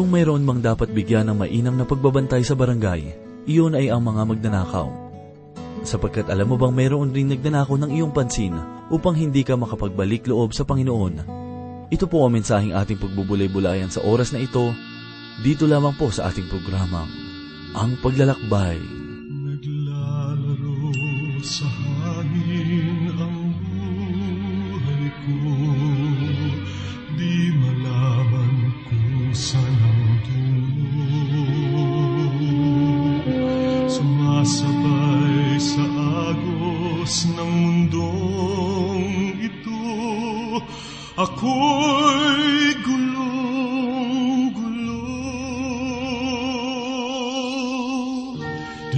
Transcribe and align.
Kung 0.00 0.16
mayroon 0.16 0.48
mang 0.48 0.64
dapat 0.64 0.96
bigyan 0.96 1.28
ng 1.28 1.44
mainam 1.44 1.76
na 1.76 1.84
pagbabantay 1.84 2.40
sa 2.40 2.56
barangay, 2.56 3.12
iyon 3.44 3.76
ay 3.76 3.92
ang 3.92 4.00
mga 4.00 4.32
magnanakaw. 4.32 4.88
Sapagkat 5.84 6.32
alam 6.32 6.48
mo 6.48 6.56
bang 6.56 6.72
mayroon 6.72 7.12
ring 7.12 7.28
nagnanakaw 7.28 7.76
ng 7.76 7.92
iyong 7.92 8.08
pansin 8.08 8.56
upang 8.88 9.12
hindi 9.12 9.44
ka 9.44 9.60
makapagbalik 9.60 10.24
loob 10.24 10.56
sa 10.56 10.64
Panginoon. 10.64 11.20
Ito 11.92 12.08
po 12.08 12.24
ang 12.24 12.32
mensaheng 12.32 12.72
ating 12.72 12.96
pagbubulay-bulayan 12.96 13.92
sa 13.92 14.00
oras 14.00 14.32
na 14.32 14.40
ito, 14.40 14.72
dito 15.44 15.68
lamang 15.68 15.92
po 16.00 16.08
sa 16.08 16.32
ating 16.32 16.48
programang, 16.48 17.12
Ang 17.76 18.00
Paglalakbay. 18.00 18.80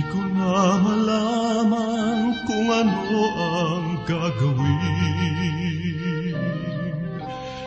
Di 0.03 0.11
ko 0.11 0.19
na 0.35 0.83
malaman 0.83 2.35
kung 2.43 2.67
ano 2.75 3.23
ang 3.39 4.03
gagawin 4.03 5.55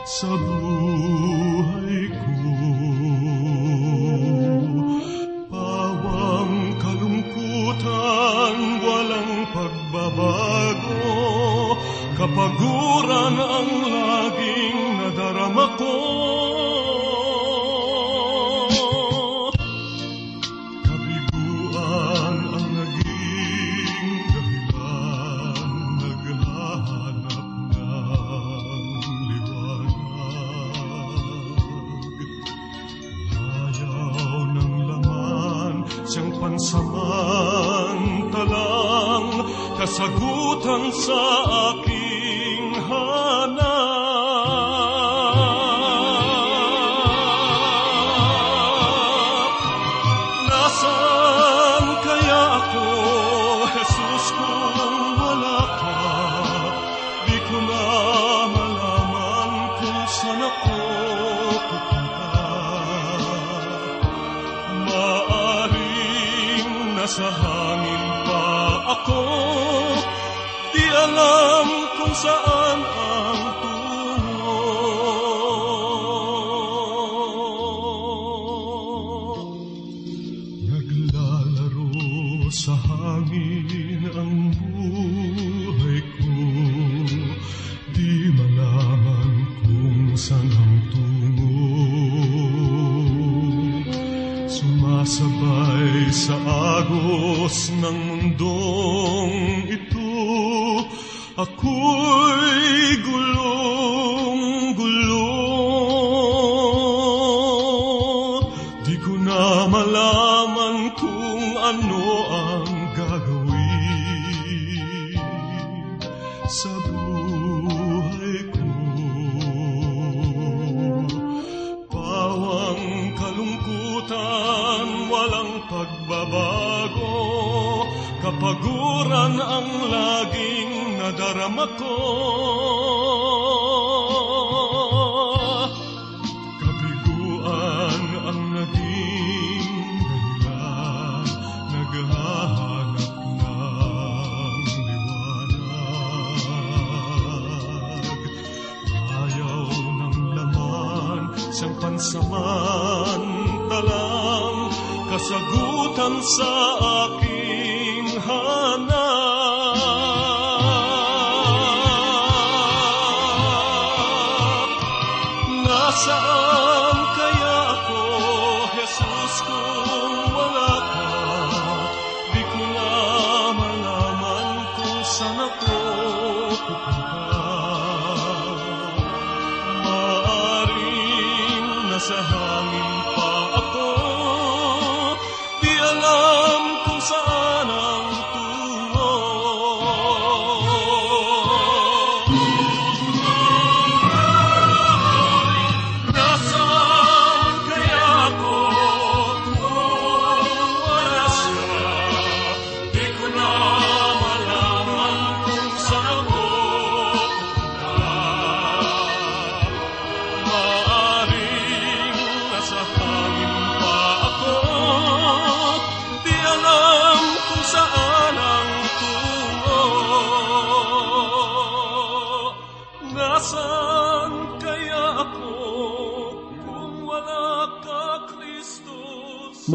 sa 0.04 0.36
buhay 0.36 2.12
ko. 2.12 2.36
Pawang 5.48 6.76
kalungkutan, 6.76 8.56
walang 8.84 9.48
pagbabago 9.56 11.08
kapag 12.20 12.52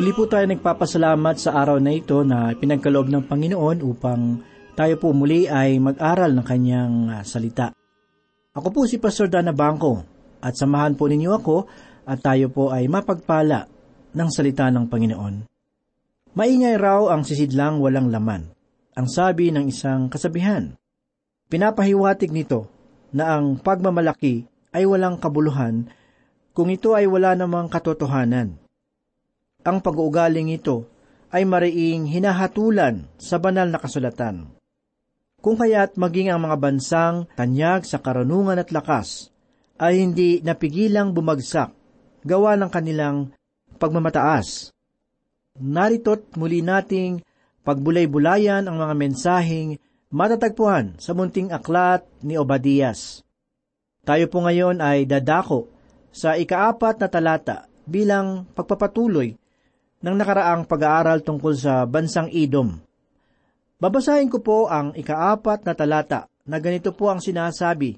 Muli 0.01 0.17
po 0.17 0.25
tayo 0.25 0.49
nagpapasalamat 0.49 1.37
sa 1.37 1.61
araw 1.61 1.77
na 1.77 1.93
ito 1.93 2.25
na 2.25 2.57
pinagkaloob 2.57 3.13
ng 3.13 3.21
Panginoon 3.29 3.85
upang 3.85 4.41
tayo 4.73 4.97
po 4.97 5.13
muli 5.13 5.45
ay 5.45 5.77
mag-aral 5.77 6.33
ng 6.33 6.41
kanyang 6.41 7.13
ah, 7.13 7.21
salita. 7.21 7.69
Ako 8.57 8.73
po 8.73 8.89
si 8.89 8.97
Pastor 8.97 9.29
Dana 9.29 9.53
Bangko 9.53 10.01
at 10.41 10.57
samahan 10.57 10.97
po 10.97 11.05
ninyo 11.05 11.37
ako 11.37 11.69
at 12.09 12.17
tayo 12.25 12.49
po 12.49 12.73
ay 12.73 12.89
mapagpala 12.89 13.69
ng 14.17 14.29
salita 14.33 14.73
ng 14.73 14.89
Panginoon. 14.89 15.45
Maingay 16.33 16.81
raw 16.81 17.13
ang 17.13 17.21
sisidlang 17.29 17.85
walang 17.85 18.09
laman, 18.09 18.49
ang 18.97 19.05
sabi 19.05 19.53
ng 19.53 19.69
isang 19.69 20.09
kasabihan. 20.09 20.81
Pinapahiwatig 21.53 22.33
nito 22.33 22.73
na 23.13 23.37
ang 23.37 23.61
pagmamalaki 23.61 24.49
ay 24.73 24.89
walang 24.89 25.21
kabuluhan 25.21 25.93
kung 26.57 26.73
ito 26.73 26.97
ay 26.97 27.05
wala 27.05 27.37
namang 27.37 27.69
katotohanan 27.69 28.70
ang 29.61 29.85
pag-uugaling 29.85 30.57
ito 30.57 30.89
ay 31.29 31.45
mariing 31.45 32.09
hinahatulan 32.09 33.05
sa 33.21 33.37
banal 33.37 33.69
na 33.69 33.77
kasulatan. 33.77 34.49
Kung 35.41 35.57
kaya't 35.57 35.97
maging 35.97 36.33
ang 36.33 36.45
mga 36.45 36.57
bansang 36.61 37.17
tanyag 37.37 37.85
sa 37.85 38.01
karunungan 38.01 38.61
at 38.61 38.73
lakas 38.73 39.33
ay 39.81 40.05
hindi 40.05 40.45
napigilang 40.45 41.17
bumagsak 41.17 41.73
gawa 42.25 42.57
ng 42.61 42.71
kanilang 42.73 43.33
pagmamataas. 43.81 44.73
Narito't 45.57 46.37
muli 46.37 46.61
nating 46.61 47.25
pagbulay-bulayan 47.65 48.69
ang 48.69 48.77
mga 48.77 48.95
mensaheng 48.97 49.81
matatagpuan 50.13 51.01
sa 51.01 51.17
munting 51.17 51.53
aklat 51.53 52.05
ni 52.21 52.37
Obadias. 52.37 53.25
Tayo 54.05 54.29
po 54.29 54.45
ngayon 54.45 54.85
ay 54.85 55.09
dadako 55.09 55.73
sa 56.13 56.37
ikaapat 56.37 57.01
na 57.01 57.09
talata 57.09 57.69
bilang 57.89 58.45
pagpapatuloy 58.53 59.40
ng 60.01 60.17
nakaraang 60.17 60.65
pag-aaral 60.65 61.21
tungkol 61.21 61.53
sa 61.57 61.85
bansang 61.85 62.33
Edom. 62.33 62.81
Babasahin 63.81 64.29
ko 64.29 64.45
po 64.45 64.59
ang 64.69 64.93
ikaapat 64.93 65.65
na 65.65 65.73
talata 65.73 66.29
na 66.45 66.61
ganito 66.61 66.93
po 66.93 67.09
ang 67.09 67.21
sinasabi. 67.21 67.97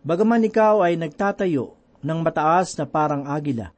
Bagaman 0.00 0.48
ikaw 0.48 0.80
ay 0.84 0.96
nagtatayo 0.96 1.76
ng 2.00 2.18
mataas 2.24 2.72
na 2.80 2.88
parang 2.88 3.28
agila, 3.28 3.68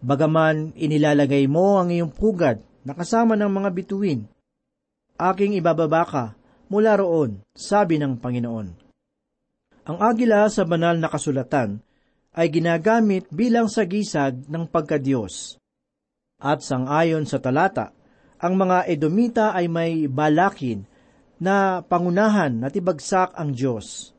bagaman 0.00 0.72
inilalagay 0.78 1.44
mo 1.44 1.76
ang 1.76 1.92
iyong 1.92 2.12
pugad 2.12 2.62
na 2.86 2.96
kasama 2.96 3.36
ng 3.36 3.50
mga 3.50 3.68
bituin, 3.76 4.20
aking 5.20 5.60
ibababa 5.60 6.08
ka 6.08 6.24
mula 6.72 6.96
roon, 6.96 7.44
sabi 7.52 8.00
ng 8.00 8.16
Panginoon. 8.16 8.68
Ang 9.90 9.98
agila 10.00 10.48
sa 10.48 10.64
banal 10.64 10.96
na 10.96 11.10
kasulatan 11.10 11.82
ay 12.32 12.46
ginagamit 12.48 13.26
bilang 13.28 13.66
sagisag 13.66 14.46
ng 14.48 14.64
pagkadiyos. 14.70 15.59
At 16.40 16.64
sangayon 16.64 17.28
sa 17.28 17.36
talata, 17.36 17.92
ang 18.40 18.56
mga 18.56 18.88
Edomita 18.88 19.52
ay 19.52 19.68
may 19.68 20.08
balakin 20.08 20.88
na 21.36 21.84
pangunahan 21.84 22.56
na 22.56 22.72
tibagsak 22.72 23.36
ang 23.36 23.52
Diyos. 23.52 24.16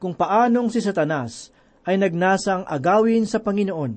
Kung 0.00 0.16
paanong 0.16 0.72
si 0.72 0.80
Satanas 0.80 1.52
ay 1.84 2.00
nagnasang 2.00 2.64
agawin 2.64 3.28
sa 3.28 3.40
Panginoon 3.40 3.92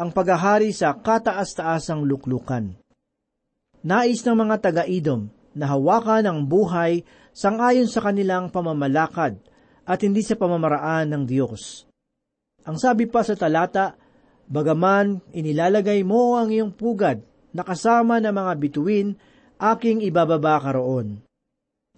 ang 0.00 0.08
paghahari 0.12 0.72
sa 0.72 0.96
kataas-taasang 0.96 2.04
luklukan. 2.08 2.72
Nais 3.84 4.24
ng 4.24 4.36
mga 4.36 4.56
taga-idom 4.60 5.28
na 5.52 5.68
hawakan 5.68 6.24
ang 6.24 6.38
buhay 6.48 7.04
sangayon 7.36 7.88
sa 7.88 8.04
kanilang 8.04 8.48
pamamalakad 8.48 9.36
at 9.84 9.98
hindi 10.00 10.24
sa 10.24 10.36
pamamaraan 10.40 11.12
ng 11.12 11.22
Diyos. 11.28 11.84
Ang 12.64 12.80
sabi 12.80 13.08
pa 13.08 13.20
sa 13.20 13.36
talata, 13.36 13.99
Bagaman 14.50 15.22
inilalagay 15.30 16.02
mo 16.02 16.34
ang 16.34 16.50
iyong 16.50 16.74
pugad 16.74 17.22
na 17.54 17.62
kasama 17.62 18.18
ng 18.18 18.34
mga 18.34 18.52
bituin, 18.58 19.08
aking 19.62 20.02
ibababa 20.02 20.58
ka 20.58 20.74
roon. 20.74 21.22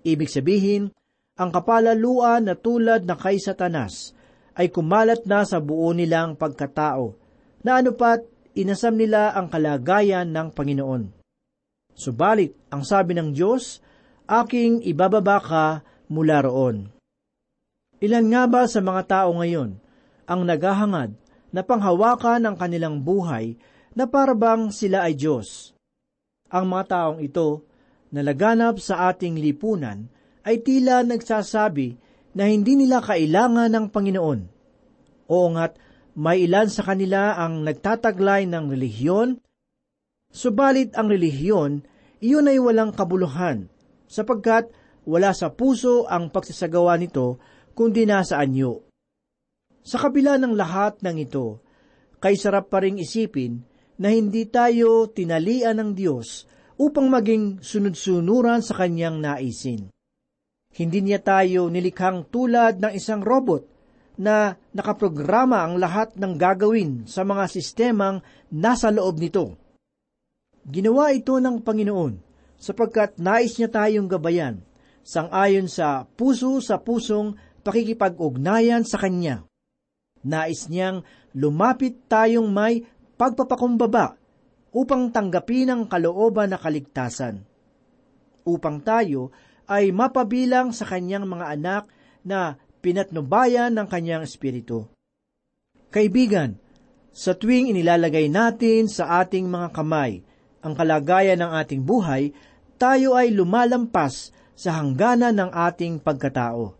Ibig 0.05 0.29
sabihin, 0.29 0.93
ang 1.41 1.49
kapalaluan 1.49 2.45
na 2.45 2.53
tulad 2.53 3.09
na 3.09 3.17
kay 3.17 3.41
Satanas 3.41 4.13
ay 4.53 4.69
kumalat 4.69 5.25
na 5.25 5.49
sa 5.49 5.65
buo 5.65 5.89
nilang 5.97 6.37
pagkatao, 6.37 7.17
na 7.65 7.81
anupat 7.81 8.21
inasam 8.53 9.01
nila 9.01 9.33
ang 9.33 9.49
kalagayan 9.49 10.29
ng 10.29 10.53
Panginoon. 10.53 11.09
Subalit, 11.97 12.53
ang 12.69 12.85
sabi 12.85 13.17
ng 13.17 13.33
Diyos, 13.33 13.81
aking 14.29 14.85
ibababa 14.85 15.41
ka 15.41 15.65
mula 16.13 16.45
roon. 16.45 16.93
Ilan 18.03 18.27
nga 18.29 18.45
ba 18.45 18.69
sa 18.69 18.85
mga 18.85 19.03
tao 19.09 19.31
ngayon 19.41 19.79
ang 20.29 20.41
naghahangad 20.45 21.15
na 21.53 21.61
panghawakan 21.61 22.49
ng 22.49 22.57
kanilang 22.57 23.05
buhay 23.05 23.55
na 23.93 24.09
parabang 24.09 24.73
sila 24.73 25.05
ay 25.05 25.15
Diyos. 25.15 25.77
Ang 26.49 26.73
mga 26.73 26.85
taong 26.89 27.21
ito 27.21 27.69
na 28.13 28.21
laganap 28.25 28.81
sa 28.81 29.13
ating 29.13 29.41
lipunan 29.41 30.09
ay 30.45 30.65
tila 30.65 31.05
nagsasabi 31.05 31.97
na 32.33 32.49
hindi 32.49 32.77
nila 32.77 33.05
kailangan 33.05 33.69
ng 33.69 33.87
Panginoon. 33.93 34.41
Oo 35.29 35.49
nga't 35.53 35.77
may 36.13 36.45
ilan 36.45 36.69
sa 36.69 36.85
kanila 36.85 37.41
ang 37.41 37.65
nagtataglay 37.65 38.45
ng 38.45 38.69
relihiyon, 38.69 39.41
subalit 40.29 40.93
ang 40.93 41.09
relihiyon, 41.09 41.89
iyon 42.21 42.53
ay 42.53 42.61
walang 42.61 42.93
kabuluhan, 42.93 43.73
sapagkat 44.13 44.69
wala 45.09 45.33
sa 45.33 45.49
puso 45.49 46.05
ang 46.05 46.29
pagsasagawa 46.29 47.01
nito, 47.01 47.41
kundi 47.73 48.05
nasa 48.05 48.37
anyo. 48.37 48.85
Sa 49.83 49.99
kabila 49.99 50.39
ng 50.39 50.55
lahat 50.55 51.03
ng 51.03 51.17
ito, 51.19 51.59
kay 52.23 52.39
sarap 52.39 52.71
pa 52.71 52.83
ring 52.83 53.03
isipin 53.03 53.67
na 53.99 54.15
hindi 54.15 54.47
tayo 54.47 55.11
tinalian 55.11 55.83
ng 55.83 55.91
Diyos 55.99 56.47
upang 56.79 57.11
maging 57.11 57.59
sunod-sunuran 57.63 58.63
sa 58.63 58.79
kanyang 58.79 59.19
naisin. 59.19 59.91
Hindi 60.73 60.99
niya 61.05 61.21
tayo 61.21 61.69
nilikhang 61.69 62.31
tulad 62.33 62.81
ng 62.81 62.93
isang 62.95 63.21
robot 63.21 63.69
na 64.17 64.55
nakaprograma 64.73 65.67
ang 65.67 65.77
lahat 65.77 66.15
ng 66.17 66.33
gagawin 66.39 67.05
sa 67.05 67.27
mga 67.27 67.51
sistemang 67.51 68.23
nasa 68.55 68.89
loob 68.89 69.19
nito. 69.19 69.59
Ginawa 70.63 71.11
ito 71.11 71.37
ng 71.43 71.61
Panginoon 71.61 72.15
sapagkat 72.57 73.19
nais 73.19 73.59
niya 73.59 73.67
tayong 73.67 74.07
gabayan 74.07 74.63
sangayon 75.03 75.67
sa 75.67 76.07
puso 76.07 76.63
sa 76.63 76.79
pusong 76.79 77.35
pakikipag-ugnayan 77.67 78.87
sa 78.87 78.99
Kanya. 79.03 79.43
Nais 80.23 80.71
niyang 80.71 81.03
lumapit 81.35 82.07
tayong 82.07 82.51
may 82.51 82.87
pagpapakumbaba 83.19 84.19
upang 84.73 85.13
tanggapin 85.13 85.69
ang 85.69 85.83
kalooban 85.87 86.55
na 86.55 86.59
kaligtasan. 86.59 87.45
Upang 88.43 88.83
tayo 88.83 89.31
ay 89.71 89.95
mapabilang 89.95 90.75
sa 90.75 90.89
kanyang 90.89 91.29
mga 91.29 91.47
anak 91.55 91.85
na 92.27 92.59
pinatnubayan 92.83 93.71
ng 93.75 93.87
kanyang 93.87 94.27
espiritu. 94.27 94.91
Kaibigan, 95.93 96.59
sa 97.13 97.37
tuwing 97.37 97.69
inilalagay 97.69 98.33
natin 98.33 98.89
sa 98.89 99.21
ating 99.21 99.45
mga 99.47 99.69
kamay 99.77 100.25
ang 100.65 100.73
kalagayan 100.73 101.43
ng 101.43 101.53
ating 101.59 101.83
buhay, 101.85 102.33
tayo 102.81 103.19
ay 103.19 103.35
lumalampas 103.35 104.33
sa 104.57 104.81
hangganan 104.81 105.37
ng 105.37 105.51
ating 105.53 106.01
pagkatao. 106.01 106.73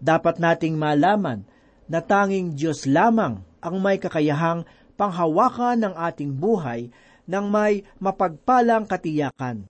Dapat 0.00 0.42
nating 0.42 0.76
malaman 0.76 1.44
na 1.86 2.02
tanging 2.02 2.54
Diyos 2.54 2.86
lamang 2.86 3.42
ang 3.62 3.76
may 3.78 3.98
kakayahang 3.98 4.66
panghawakan 4.94 5.86
ng 5.86 5.94
ating 5.94 6.32
buhay 6.34 6.90
ng 7.26 7.44
may 7.46 7.82
mapagpalang 7.98 8.86
katiyakan. 8.86 9.66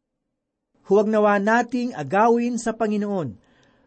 Huwag 0.87 1.11
nawa 1.11 1.43
nating 1.43 1.97
agawin 1.97 2.61
sa 2.61 2.77
Panginoon 2.77 3.35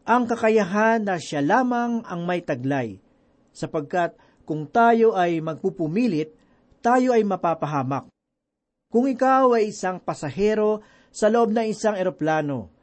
ang 0.09 0.23
kakayahan 0.25 1.05
na 1.05 1.21
siya 1.21 1.39
lamang 1.39 2.01
ang 2.03 2.25
may 2.25 2.41
taglay, 2.41 2.97
sapagkat 3.53 4.17
kung 4.43 4.65
tayo 4.65 5.13
ay 5.13 5.37
magpupumilit, 5.37 6.33
tayo 6.81 7.13
ay 7.13 7.21
mapapahamak. 7.21 8.09
Kung 8.89 9.05
ikaw 9.05 9.53
ay 9.53 9.69
isang 9.69 10.01
pasahero 10.01 10.81
sa 11.13 11.29
loob 11.29 11.53
ng 11.53 11.69
isang 11.69 11.93
eroplano, 11.93 12.73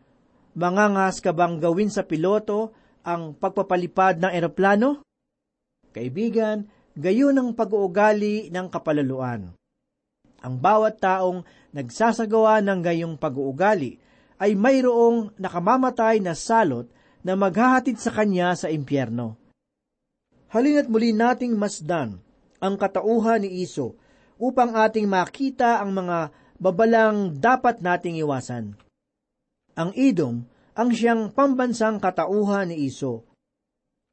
mangangas 0.55 1.19
ka 1.19 1.35
bang 1.35 1.59
gawin 1.59 1.91
sa 1.91 2.07
piloto 2.07 2.71
ang 3.03 3.35
pagpapalipad 3.35 4.23
ng 4.23 4.31
eroplano? 4.31 5.06
Kaibigan, 5.97 6.69
gayon 6.93 7.41
ang 7.41 7.57
pag-uugali 7.57 8.53
ng 8.53 8.69
kapalaluan. 8.69 9.57
Ang 10.45 10.55
bawat 10.61 11.01
taong 11.01 11.41
nagsasagawa 11.73 12.61
ng 12.61 12.85
gayong 12.85 13.17
pag-uugali 13.17 13.97
ay 14.37 14.53
mayroong 14.53 15.33
nakamamatay 15.41 16.21
na 16.21 16.37
salot 16.37 16.85
na 17.25 17.33
maghahatid 17.33 17.97
sa 17.97 18.13
kanya 18.13 18.53
sa 18.53 18.69
impyerno. 18.69 19.41
Halina't 20.53 20.93
muli 20.93 21.17
nating 21.17 21.57
masdan 21.57 22.21
ang 22.61 22.77
katauhan 22.77 23.41
ni 23.41 23.65
Iso 23.65 23.97
upang 24.37 24.77
ating 24.77 25.09
makita 25.09 25.81
ang 25.81 25.97
mga 25.97 26.29
babalang 26.61 27.41
dapat 27.41 27.81
nating 27.81 28.21
iwasan. 28.21 28.77
Ang 29.73 29.97
Edom 29.97 30.45
ang 30.77 30.93
siyang 30.93 31.33
pambansang 31.33 31.97
katauhan 32.05 32.69
ni 32.69 32.85
Iso 32.85 33.25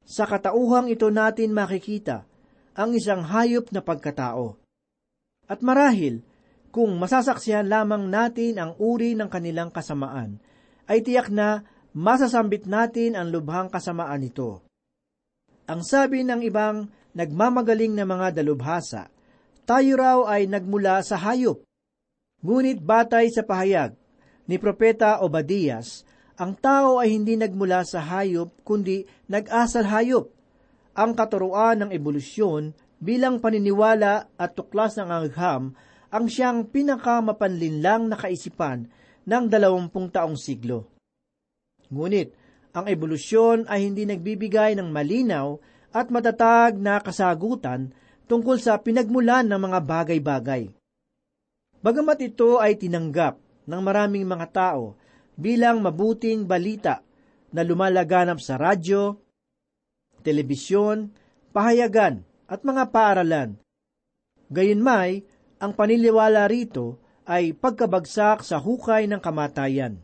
sa 0.04 0.28
katauhang 0.28 0.92
ito 0.92 1.08
natin 1.10 1.56
makikita 1.56 2.28
ang 2.74 2.92
isang 2.98 3.24
hayop 3.24 3.70
na 3.72 3.82
pagkatao. 3.86 4.58
At 5.46 5.62
marahil, 5.62 6.24
kung 6.74 6.98
masasaksihan 6.98 7.70
lamang 7.70 8.10
natin 8.10 8.58
ang 8.58 8.72
uri 8.82 9.14
ng 9.14 9.30
kanilang 9.30 9.70
kasamaan, 9.70 10.42
ay 10.90 11.06
tiyak 11.06 11.30
na 11.30 11.62
masasambit 11.94 12.66
natin 12.66 13.14
ang 13.14 13.30
lubhang 13.30 13.70
kasamaan 13.70 14.26
nito. 14.26 14.66
Ang 15.70 15.86
sabi 15.86 16.26
ng 16.26 16.42
ibang 16.44 16.90
nagmamagaling 17.14 17.94
na 17.94 18.04
mga 18.10 18.42
dalubhasa, 18.42 19.08
tayo 19.64 19.96
raw 19.96 20.20
ay 20.28 20.50
nagmula 20.50 21.00
sa 21.06 21.16
hayop. 21.16 21.62
Ngunit 22.44 22.84
batay 22.84 23.32
sa 23.32 23.46
pahayag 23.48 23.96
ni 24.50 24.60
Propeta 24.60 25.24
Obadias, 25.24 26.04
ang 26.34 26.58
tao 26.58 26.98
ay 26.98 27.14
hindi 27.14 27.38
nagmula 27.38 27.86
sa 27.86 28.02
hayop, 28.02 28.66
kundi 28.66 29.06
nag-asal 29.30 29.86
hayop. 29.86 30.34
Ang 30.98 31.14
katuruan 31.14 31.86
ng 31.86 31.90
ebolusyon 31.94 32.74
bilang 32.98 33.38
paniniwala 33.38 34.34
at 34.34 34.58
tuklas 34.58 34.98
ng 34.98 35.10
agham 35.10 35.74
ang 36.14 36.26
siyang 36.30 36.70
pinakamapanlinlang 36.70 38.10
na 38.10 38.18
kaisipan 38.18 38.86
ng 39.26 39.44
dalawampung 39.50 40.14
taong 40.14 40.38
siglo. 40.38 40.90
Ngunit, 41.90 42.34
ang 42.74 42.90
ebolusyon 42.90 43.70
ay 43.70 43.86
hindi 43.86 44.06
nagbibigay 44.06 44.74
ng 44.78 44.90
malinaw 44.90 45.58
at 45.94 46.10
matatag 46.10 46.78
na 46.78 46.98
kasagutan 46.98 47.94
tungkol 48.26 48.58
sa 48.58 48.82
pinagmulan 48.82 49.46
ng 49.46 49.62
mga 49.62 49.80
bagay-bagay. 49.86 50.74
Bagamat 51.86 52.18
ito 52.26 52.58
ay 52.58 52.74
tinanggap 52.74 53.38
ng 53.70 53.82
maraming 53.82 54.26
mga 54.26 54.48
tao 54.50 54.98
bilang 55.38 55.82
mabuting 55.82 56.46
balita 56.46 57.02
na 57.54 57.62
lumalaganap 57.62 58.42
sa 58.42 58.58
radyo, 58.58 59.18
telebisyon, 60.26 61.14
pahayagan 61.54 62.26
at 62.50 62.66
mga 62.66 62.90
paaralan. 62.90 63.50
Gayunmay, 64.50 65.26
ang 65.62 65.72
paniniwala 65.74 66.50
rito 66.50 67.00
ay 67.24 67.56
pagkabagsak 67.56 68.44
sa 68.44 68.60
hukay 68.60 69.08
ng 69.08 69.22
kamatayan. 69.24 70.02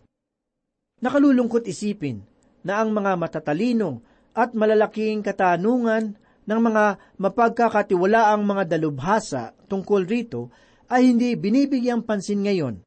Nakalulungkot 1.00 1.68
isipin 1.68 2.24
na 2.64 2.80
ang 2.84 2.92
mga 2.92 3.16
matatalino 3.16 4.04
at 4.36 4.56
malalaking 4.56 5.24
katanungan 5.24 6.16
ng 6.48 6.60
mga 6.60 6.86
mapagkakatiwalaang 7.20 8.44
mga 8.44 8.64
dalubhasa 8.78 9.54
tungkol 9.70 10.08
rito 10.08 10.50
ay 10.90 11.14
hindi 11.14 11.38
binibigyang 11.38 12.02
pansin 12.02 12.42
ngayon. 12.42 12.82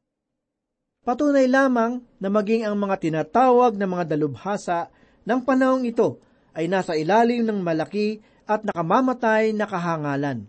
Patunay 1.03 1.51
lamang 1.51 1.99
na 2.23 2.31
maging 2.31 2.63
ang 2.63 2.79
mga 2.79 2.95
tinatawag 3.03 3.75
na 3.75 3.83
mga 3.83 4.15
dalubhasa 4.15 4.87
ng 5.27 5.39
panahong 5.43 5.83
ito 5.83 6.23
ay 6.55 6.71
nasa 6.71 6.95
ilalim 6.95 7.43
ng 7.43 7.59
malaki 7.59 8.23
at 8.47 8.63
nakamamatay 8.63 9.51
na 9.51 9.67
kahangalan. 9.67 10.47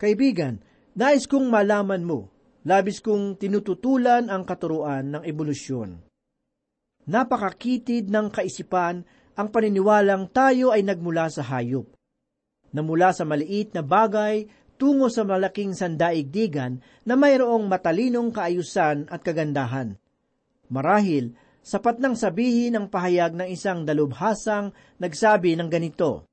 Kaibigan, 0.00 0.64
nais 0.96 1.28
kong 1.28 1.52
malaman 1.52 2.00
mo, 2.00 2.32
labis 2.64 3.04
kong 3.04 3.36
tinututulan 3.36 4.32
ang 4.32 4.48
katuruan 4.48 5.12
ng 5.12 5.22
ebolusyon. 5.28 6.00
Napakakitid 7.04 8.08
ng 8.08 8.32
kaisipan 8.32 9.04
ang 9.36 9.48
paniniwalang 9.52 10.32
tayo 10.32 10.72
ay 10.72 10.80
nagmula 10.80 11.28
sa 11.28 11.44
hayop. 11.44 11.84
Na 12.72 12.80
mula 12.80 13.12
sa 13.12 13.28
maliit 13.28 13.76
na 13.76 13.84
bagay 13.84 14.48
tungo 14.76 15.08
sa 15.10 15.22
malaking 15.22 15.72
sandaigdigan 15.72 16.82
na 17.06 17.14
mayroong 17.14 17.66
matalinong 17.66 18.34
kaayusan 18.34 19.06
at 19.08 19.20
kagandahan. 19.22 19.96
Marahil, 20.68 21.36
sapat 21.64 22.00
nang 22.02 22.18
sabihin 22.18 22.76
ang 22.76 22.86
pahayag 22.90 23.32
ng 23.36 23.48
isang 23.48 23.86
dalubhasang 23.86 24.74
nagsabi 25.00 25.56
ng 25.56 25.68
ganito, 25.70 26.28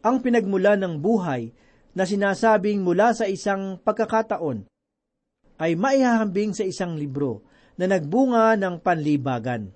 Ang 0.00 0.24
pinagmula 0.24 0.80
ng 0.80 0.96
buhay 0.98 1.52
na 1.92 2.08
sinasabing 2.08 2.80
mula 2.80 3.12
sa 3.12 3.28
isang 3.28 3.76
pagkakataon 3.82 4.64
ay 5.60 5.76
maihahambing 5.76 6.56
sa 6.56 6.64
isang 6.64 6.96
libro 6.96 7.44
na 7.76 7.84
nagbunga 7.84 8.56
ng 8.56 8.80
panlibagan. 8.80 9.72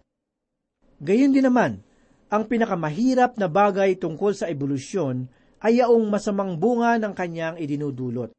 Gayon 1.05 1.37
din 1.37 1.45
naman, 1.45 1.85
ang 2.33 2.49
pinakamahirap 2.49 3.37
na 3.37 3.47
bagay 3.47 4.01
tungkol 4.01 4.33
sa 4.33 4.49
ebolusyon 4.49 5.29
ay 5.65 5.81
yaong 5.81 6.13
masamang 6.13 6.61
bunga 6.61 7.01
ng 7.01 7.17
kanyang 7.17 7.57
idinudulot. 7.57 8.37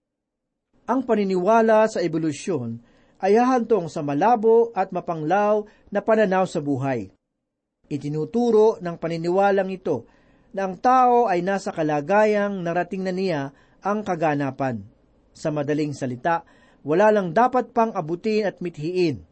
Ang 0.85 1.01
paniniwala 1.01 1.89
sa 1.89 1.97
ebolusyon 1.97 2.77
ay 3.17 3.41
hahantong 3.41 3.89
sa 3.89 4.05
malabo 4.05 4.69
at 4.77 4.93
mapanglaw 4.93 5.65
na 5.89 6.05
pananaw 6.05 6.45
sa 6.45 6.61
buhay. 6.61 7.09
Itinuturo 7.89 8.77
ng 8.77 8.95
paniniwalang 9.01 9.73
ito 9.73 10.05
na 10.53 10.69
ang 10.69 10.77
tao 10.77 11.25
ay 11.25 11.41
nasa 11.41 11.73
kalagayang 11.73 12.61
narating 12.61 13.01
na 13.01 13.09
niya 13.09 13.49
ang 13.81 14.05
kaganapan. 14.05 14.85
Sa 15.33 15.49
madaling 15.49 15.97
salita, 15.97 16.45
wala 16.85 17.09
lang 17.09 17.33
dapat 17.33 17.73
pang 17.73 17.89
abutin 17.97 18.45
at 18.45 18.61
mithiin. 18.61 19.25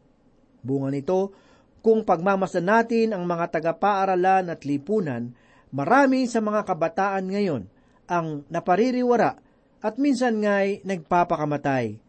Bunga 0.66 0.90
nito, 0.90 1.30
kung 1.78 2.02
pagmamasa 2.02 2.58
natin 2.58 3.14
ang 3.14 3.22
mga 3.22 3.54
tagapaaralan 3.54 4.50
at 4.50 4.66
lipunan, 4.66 5.30
marami 5.70 6.26
sa 6.26 6.42
mga 6.42 6.66
kabataan 6.66 7.30
ngayon 7.30 7.73
ang 8.10 8.44
napaririwara 8.52 9.38
at 9.84 10.00
minsan 10.00 10.40
nga'y 10.40 10.84
nagpapakamatay. 10.84 12.00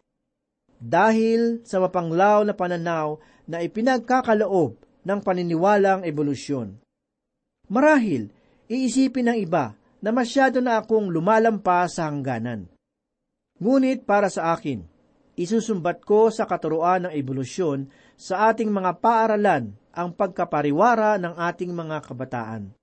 Dahil 0.76 1.64
sa 1.64 1.80
mapanglaw 1.80 2.44
na 2.44 2.52
pananaw 2.52 3.16
na 3.48 3.64
ipinagkakaloob 3.64 4.76
ng 5.06 5.18
paniniwalang 5.24 6.04
ebolusyon. 6.04 6.76
Marahil, 7.72 8.28
iisipin 8.68 9.32
ng 9.32 9.38
iba 9.40 9.72
na 10.04 10.10
masyado 10.12 10.60
na 10.60 10.82
akong 10.82 11.08
lumalampas 11.08 11.96
sa 11.96 12.10
hangganan. 12.10 12.68
Ngunit 13.56 14.04
para 14.04 14.28
sa 14.28 14.52
akin, 14.52 14.84
isusumbat 15.38 16.04
ko 16.04 16.28
sa 16.28 16.44
katuruan 16.44 17.08
ng 17.08 17.12
ebolusyon 17.16 17.88
sa 18.20 18.52
ating 18.52 18.68
mga 18.68 19.00
paaralan 19.00 19.72
ang 19.96 20.12
pagkapariwara 20.12 21.16
ng 21.16 21.34
ating 21.40 21.72
mga 21.72 22.04
kabataan. 22.04 22.75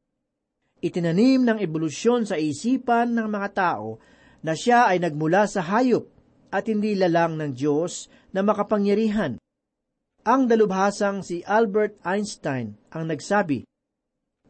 Itinanim 0.83 1.47
ng 1.47 1.63
ebolusyon 1.63 2.27
sa 2.27 2.35
isipan 2.35 3.15
ng 3.15 3.31
mga 3.31 3.49
tao 3.55 4.03
na 4.43 4.51
siya 4.51 4.91
ay 4.91 4.99
nagmula 4.99 5.47
sa 5.47 5.63
hayop 5.63 6.03
at 6.51 6.67
hindi 6.67 6.91
lalang 6.99 7.39
ng 7.39 7.55
Diyos 7.55 8.11
na 8.35 8.43
makapangyarihan. 8.43 9.39
Ang 10.27 10.41
dalubhasang 10.51 11.23
si 11.23 11.39
Albert 11.47 12.03
Einstein 12.03 12.75
ang 12.91 13.07
nagsabi, 13.07 13.63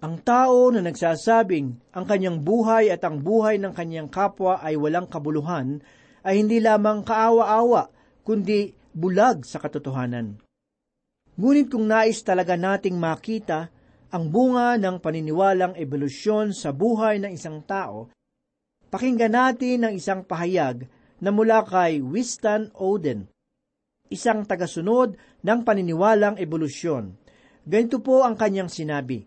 Ang 0.02 0.26
tao 0.26 0.74
na 0.74 0.82
nagsasabing 0.82 1.94
ang 1.94 2.06
kanyang 2.10 2.42
buhay 2.42 2.90
at 2.90 3.06
ang 3.06 3.22
buhay 3.22 3.62
ng 3.62 3.72
kanyang 3.78 4.10
kapwa 4.10 4.58
ay 4.58 4.74
walang 4.74 5.06
kabuluhan 5.06 5.86
ay 6.26 6.42
hindi 6.42 6.58
lamang 6.58 7.06
kaawa-awa, 7.06 7.94
kundi 8.26 8.74
bulag 8.90 9.46
sa 9.46 9.62
katotohanan. 9.62 10.42
Ngunit 11.38 11.70
kung 11.70 11.86
nais 11.86 12.26
talaga 12.26 12.58
nating 12.58 12.98
makita 12.98 13.70
ang 14.14 14.30
bunga 14.30 14.78
ng 14.78 15.02
paniniwalang 15.02 15.74
ebolusyon 15.74 16.54
sa 16.54 16.70
buhay 16.70 17.18
ng 17.18 17.34
isang 17.34 17.66
tao, 17.66 18.14
pakinggan 18.94 19.34
natin 19.34 19.90
ang 19.90 19.94
isang 19.98 20.22
pahayag 20.22 20.86
na 21.18 21.34
mula 21.34 21.66
kay 21.66 21.98
Winston 21.98 22.70
Oden, 22.78 23.26
isang 24.14 24.46
tagasunod 24.46 25.18
ng 25.42 25.60
paniniwalang 25.66 26.38
ebolusyon. 26.38 27.18
Ganito 27.66 28.06
po 28.06 28.22
ang 28.22 28.38
kanyang 28.38 28.70
sinabi, 28.70 29.26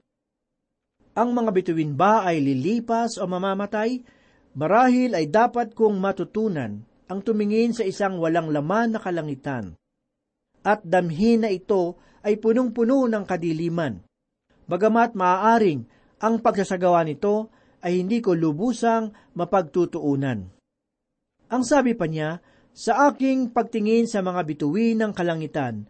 Ang 1.18 1.34
mga 1.34 1.50
bituin 1.50 1.98
ba 1.98 2.22
ay 2.22 2.38
lilipas 2.38 3.18
o 3.18 3.26
mamamatay? 3.26 4.06
Marahil 4.54 5.18
ay 5.18 5.26
dapat 5.26 5.74
kong 5.74 5.98
matutunan 5.98 6.80
ang 7.10 7.20
tumingin 7.26 7.74
sa 7.74 7.82
isang 7.82 8.22
walang 8.22 8.54
laman 8.54 8.96
na 8.96 9.00
kalangitan 9.02 9.76
at 10.66 10.82
damhin 10.82 11.46
na 11.46 11.50
ito 11.54 11.94
ay 12.26 12.42
punong-puno 12.42 13.06
ng 13.06 13.22
kadiliman. 13.22 14.02
Bagamat 14.66 15.14
maaaring 15.14 15.86
ang 16.18 16.42
pagsasagawa 16.42 17.06
nito 17.06 17.54
ay 17.86 18.02
hindi 18.02 18.18
ko 18.18 18.34
lubusang 18.34 19.14
mapagtutuunan. 19.38 20.50
Ang 21.46 21.62
sabi 21.62 21.94
pa 21.94 22.10
niya, 22.10 22.42
sa 22.76 23.08
aking 23.08 23.54
pagtingin 23.54 24.04
sa 24.10 24.20
mga 24.20 24.42
bituin 24.42 25.00
ng 25.00 25.12
kalangitan, 25.14 25.86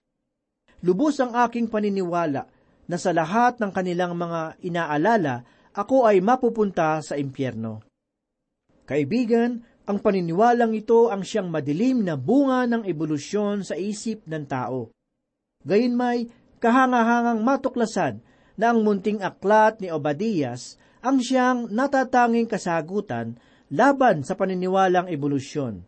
lubos 0.84 1.18
ang 1.18 1.34
aking 1.34 1.66
paniniwala 1.72 2.46
na 2.86 2.96
sa 3.00 3.10
lahat 3.10 3.58
ng 3.58 3.72
kanilang 3.74 4.14
mga 4.14 4.60
inaalala, 4.62 5.42
ako 5.74 6.06
ay 6.06 6.22
mapupunta 6.22 7.00
sa 7.02 7.18
impyerno. 7.18 7.82
Kaibigan, 8.86 9.66
ang 9.86 9.98
paniniwalang 9.98 10.74
ito 10.74 11.10
ang 11.10 11.22
siyang 11.22 11.50
madilim 11.50 12.02
na 12.02 12.14
bunga 12.14 12.66
ng 12.66 12.82
ebolusyon 12.86 13.66
sa 13.66 13.74
isip 13.74 14.22
ng 14.26 14.44
tao. 14.46 14.90
Gayunmay, 15.66 16.26
kahangahangang 16.62 17.42
matuklasan 17.42 18.22
ang 18.56 18.80
munting 18.80 19.20
aklat 19.20 19.80
ni 19.84 19.92
Obadias 19.92 20.80
ang 21.04 21.20
siyang 21.20 21.68
natatanging 21.68 22.48
kasagutan 22.48 23.36
laban 23.68 24.24
sa 24.24 24.34
paniniwalang 24.34 25.12
ebolusyon. 25.12 25.84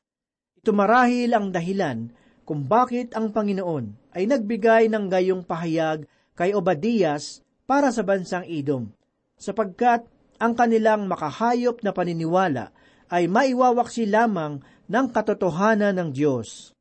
Ito 0.61 0.71
marahil 0.77 1.33
ang 1.33 1.49
dahilan 1.49 2.13
kung 2.45 2.65
bakit 2.65 3.17
ang 3.17 3.33
Panginoon 3.33 4.17
ay 4.17 4.29
nagbigay 4.29 4.89
ng 4.93 5.09
gayong 5.09 5.43
pahayag 5.45 6.05
kay 6.37 6.53
Obadias 6.57 7.45
para 7.69 7.93
sa 7.93 8.01
bansang 8.01 8.49
Edom, 8.49 8.89
sapagkat 9.37 10.09
ang 10.41 10.57
kanilang 10.57 11.05
makahayop 11.11 11.85
na 11.85 11.93
paniniwala 11.93 12.73
ay 13.13 13.29
maiwawaksi 13.29 14.09
lamang 14.09 14.65
ng 14.89 15.07
katotohanan 15.13 15.93
ng 15.99 16.09
Diyos. 16.15 16.73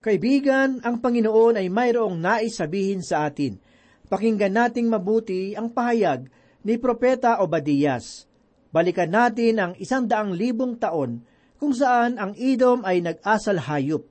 Kaibigan, 0.00 0.80
ang 0.86 1.02
Panginoon 1.02 1.58
ay 1.58 1.66
mayroong 1.66 2.16
nais 2.16 2.56
sabihin 2.56 3.02
sa 3.02 3.26
atin. 3.26 3.58
Pakinggan 4.06 4.54
nating 4.54 4.86
mabuti 4.86 5.58
ang 5.58 5.66
pahayag 5.66 6.30
ni 6.62 6.78
Propeta 6.78 7.42
Obadias. 7.42 8.30
Balikan 8.70 9.10
natin 9.10 9.58
ang 9.58 9.72
isang 9.82 10.06
daang 10.06 10.30
libong 10.30 10.78
taon 10.78 11.26
kung 11.58 11.74
saan 11.74 12.14
ang 12.14 12.30
Edom 12.38 12.86
ay 12.86 13.02
nag-asal 13.02 13.58
hayop. 13.58 14.06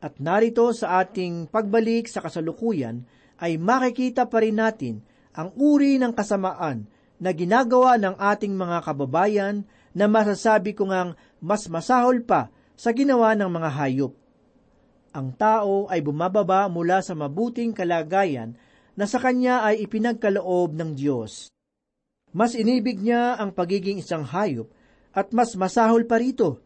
At 0.00 0.16
narito 0.16 0.72
sa 0.72 1.04
ating 1.04 1.52
pagbalik 1.52 2.08
sa 2.08 2.24
kasalukuyan 2.24 3.04
ay 3.40 3.60
makikita 3.60 4.28
pa 4.28 4.40
rin 4.40 4.56
natin 4.56 5.04
ang 5.36 5.52
uri 5.60 6.00
ng 6.00 6.16
kasamaan 6.16 6.88
na 7.20 7.30
ginagawa 7.36 8.00
ng 8.00 8.16
ating 8.16 8.54
mga 8.56 8.80
kababayan 8.80 9.64
na 9.92 10.08
masasabi 10.08 10.72
ko 10.72 10.88
ngang 10.88 11.16
mas 11.44 11.68
masahol 11.68 12.24
pa 12.24 12.48
sa 12.80 12.96
ginawa 12.96 13.36
ng 13.36 13.48
mga 13.48 13.70
hayop. 13.76 14.12
Ang 15.14 15.36
tao 15.36 15.86
ay 15.92 16.02
bumababa 16.02 16.66
mula 16.66 16.98
sa 17.04 17.12
mabuting 17.12 17.70
kalagayan 17.70 18.56
na 18.94 19.06
sa 19.10 19.18
kanya 19.18 19.66
ay 19.66 19.86
ipinagkaloob 19.86 20.74
ng 20.74 20.94
Diyos. 20.94 21.50
Mas 22.34 22.58
inibig 22.58 22.98
niya 22.98 23.38
ang 23.38 23.54
pagiging 23.54 24.02
isang 24.02 24.26
hayop 24.26 24.66
at 25.14 25.30
mas 25.30 25.54
masahol 25.54 26.02
pa 26.06 26.18
rito, 26.18 26.58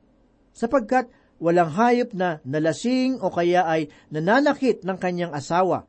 sapagkat 0.57 1.13
walang 1.37 1.69
hayop 1.69 2.17
na 2.17 2.41
nalasing 2.49 3.21
o 3.21 3.29
kaya 3.29 3.69
ay 3.69 3.93
nananakit 4.09 4.85
ng 4.85 4.97
kanyang 4.97 5.33
asawa. 5.37 5.85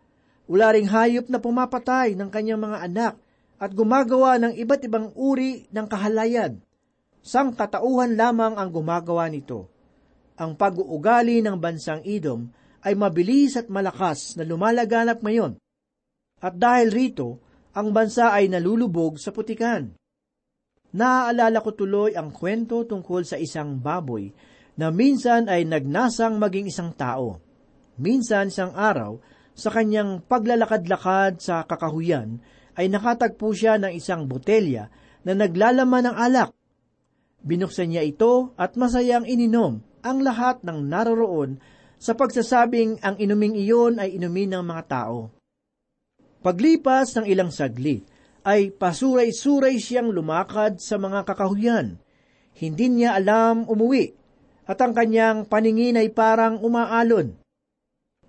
Wala 0.49 0.75
ring 0.75 0.89
hayop 0.89 1.31
na 1.31 1.39
pumapatay 1.39 2.17
ng 2.19 2.27
kanyang 2.27 2.59
mga 2.59 2.77
anak 2.83 3.13
at 3.59 3.71
gumagawa 3.75 4.39
ng 4.39 4.53
iba't 4.55 4.81
ibang 4.87 5.11
uri 5.13 5.67
ng 5.71 5.85
kahalayan. 5.87 6.59
Sang 7.19 7.53
katauhan 7.53 8.15
lamang 8.15 8.55
ang 8.55 8.71
gumagawa 8.71 9.27
nito. 9.27 9.67
Ang 10.39 10.55
pag-uugali 10.55 11.43
ng 11.43 11.59
bansang 11.59 11.99
Edom 12.07 12.47
ay 12.79 12.95
mabilis 12.95 13.59
at 13.59 13.67
malakas 13.67 14.39
na 14.39 14.47
lumalaganap 14.47 15.19
ngayon. 15.19 15.59
At 16.39 16.55
dahil 16.55 16.91
rito, 16.91 17.39
ang 17.75 17.91
bansa 17.91 18.31
ay 18.31 18.47
nalulubog 18.47 19.19
sa 19.19 19.35
putikan. 19.35 19.91
Naaalala 20.89 21.61
ko 21.61 21.75
tuloy 21.77 22.17
ang 22.17 22.33
kwento 22.33 22.81
tungkol 22.87 23.21
sa 23.21 23.37
isang 23.37 23.77
baboy 23.77 24.33
na 24.79 24.89
minsan 24.89 25.45
ay 25.45 25.67
nagnasang 25.67 26.41
maging 26.41 26.71
isang 26.71 26.95
tao. 26.95 27.37
Minsan 27.99 28.49
isang 28.49 28.73
araw, 28.73 29.19
sa 29.53 29.69
kanyang 29.69 30.23
paglalakad-lakad 30.23 31.43
sa 31.43 31.67
kakahuyan, 31.67 32.39
ay 32.79 32.87
nakatagpo 32.87 33.51
siya 33.51 33.75
ng 33.75 33.91
isang 33.91 34.23
botelya 34.25 34.87
na 35.27 35.35
naglalaman 35.35 36.09
ng 36.09 36.15
alak. 36.15 36.55
Binuksan 37.43 37.91
niya 37.91 38.07
ito 38.07 38.55
at 38.55 38.79
masayang 38.79 39.27
ininom 39.27 39.83
ang 39.99 40.23
lahat 40.23 40.63
ng 40.63 40.87
naroroon 40.87 41.59
sa 41.99 42.15
pagsasabing 42.15 43.03
ang 43.03 43.19
inuming 43.19 43.59
iyon 43.59 43.99
ay 43.99 44.15
inumin 44.15 44.55
ng 44.55 44.63
mga 44.63 44.83
tao. 44.87 45.38
Paglipas 46.39 47.19
ng 47.19 47.27
ilang 47.27 47.51
saglit, 47.51 48.07
ay 48.47 48.71
pasuray-suray 48.71 49.75
siyang 49.77 50.15
lumakad 50.15 50.79
sa 50.79 50.95
mga 50.95 51.27
kakahuyan. 51.27 51.99
Hindi 52.55 52.85
niya 52.87 53.19
alam 53.19 53.67
umuwi, 53.67 54.15
at 54.63 54.79
ang 54.79 54.95
kanyang 54.95 55.43
paningin 55.51 55.99
ay 55.99 56.07
parang 56.15 56.63
umaalon. 56.63 57.35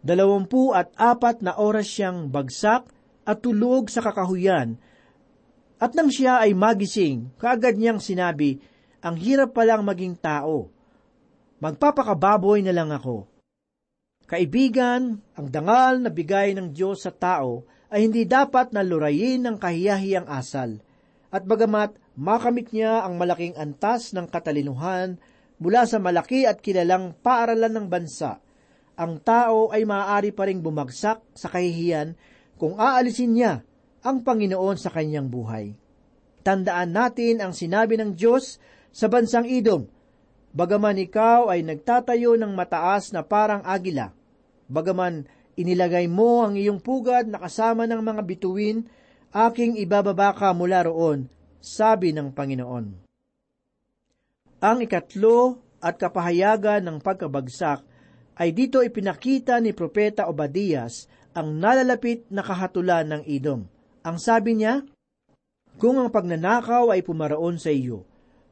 Dalawampu 0.02 0.74
at 0.74 0.90
apat 0.98 1.44
na 1.44 1.54
oras 1.54 1.86
siyang 1.86 2.26
bagsak 2.26 2.88
at 3.22 3.38
tulog 3.38 3.86
sa 3.86 4.02
kakahuyan, 4.02 4.74
at 5.80 5.96
nang 5.96 6.12
siya 6.12 6.44
ay 6.44 6.52
magising, 6.52 7.32
kaagad 7.40 7.80
niyang 7.80 8.02
sinabi, 8.02 8.60
ang 9.00 9.16
hirap 9.16 9.56
palang 9.56 9.80
maging 9.80 10.12
tao. 10.12 10.68
Magpapakababoy 11.62 12.60
na 12.60 12.76
lang 12.76 12.92
ako. 12.92 13.24
Kaibigan, 14.28 15.24
ang 15.32 15.46
dangal 15.48 16.04
na 16.04 16.12
bigay 16.12 16.52
ng 16.52 16.68
Diyos 16.76 17.08
sa 17.08 17.12
tao 17.12 17.64
ay 17.90 18.06
hindi 18.06 18.22
dapat 18.24 18.70
na 18.70 18.86
lurayin 18.86 19.42
ng 19.44 19.56
kahiyahiyang 19.58 20.30
asal. 20.30 20.78
At 21.30 21.46
bagamat 21.46 21.94
makamit 22.18 22.70
niya 22.70 23.06
ang 23.06 23.18
malaking 23.18 23.54
antas 23.58 24.14
ng 24.14 24.30
katalinuhan 24.30 25.18
mula 25.58 25.86
sa 25.86 25.98
malaki 25.98 26.46
at 26.46 26.62
kilalang 26.62 27.14
paaralan 27.18 27.70
ng 27.70 27.86
bansa, 27.86 28.38
ang 28.94 29.18
tao 29.20 29.70
ay 29.70 29.86
maaari 29.86 30.30
pa 30.30 30.46
ring 30.46 30.62
bumagsak 30.62 31.22
sa 31.34 31.48
kahihiyan 31.50 32.14
kung 32.58 32.78
aalisin 32.78 33.34
niya 33.34 33.52
ang 34.00 34.24
Panginoon 34.24 34.76
sa 34.78 34.88
kanyang 34.90 35.28
buhay. 35.28 35.76
Tandaan 36.40 36.96
natin 36.96 37.44
ang 37.44 37.52
sinabi 37.52 38.00
ng 38.00 38.16
Diyos 38.16 38.56
sa 38.90 39.06
bansang 39.12 39.44
Idom, 39.44 39.86
Bagaman 40.50 40.98
ikaw 40.98 41.46
ay 41.46 41.62
nagtatayo 41.62 42.34
ng 42.34 42.58
mataas 42.58 43.14
na 43.14 43.22
parang 43.22 43.62
agila, 43.62 44.10
bagaman 44.66 45.30
Inilagay 45.58 46.06
mo 46.06 46.46
ang 46.46 46.54
iyong 46.54 46.78
pugad 46.78 47.26
na 47.26 47.42
kasama 47.42 47.88
ng 47.88 48.00
mga 48.00 48.22
bituin, 48.26 48.86
aking 49.30 49.78
ibababa 49.78 50.34
ka 50.34 50.54
mula 50.54 50.86
roon, 50.86 51.26
sabi 51.58 52.14
ng 52.14 52.30
Panginoon. 52.30 52.86
Ang 54.60 54.78
ikatlo 54.84 55.58
at 55.80 55.96
kapahayagan 55.96 56.84
ng 56.84 56.98
pagkabagsak 57.00 57.80
ay 58.36 58.52
dito 58.52 58.84
ipinakita 58.84 59.60
ni 59.60 59.72
Propeta 59.72 60.28
Obadias 60.28 61.08
ang 61.32 61.56
nalalapit 61.56 62.26
na 62.28 62.44
kahatulan 62.44 63.08
ng 63.08 63.22
idom. 63.28 63.64
Ang 64.04 64.16
sabi 64.16 64.56
niya, 64.56 64.84
Kung 65.80 65.96
ang 65.96 66.12
pagnanakaw 66.12 66.92
ay 66.92 67.00
pumaraon 67.04 67.56
sa 67.56 67.72
iyo, 67.72 68.04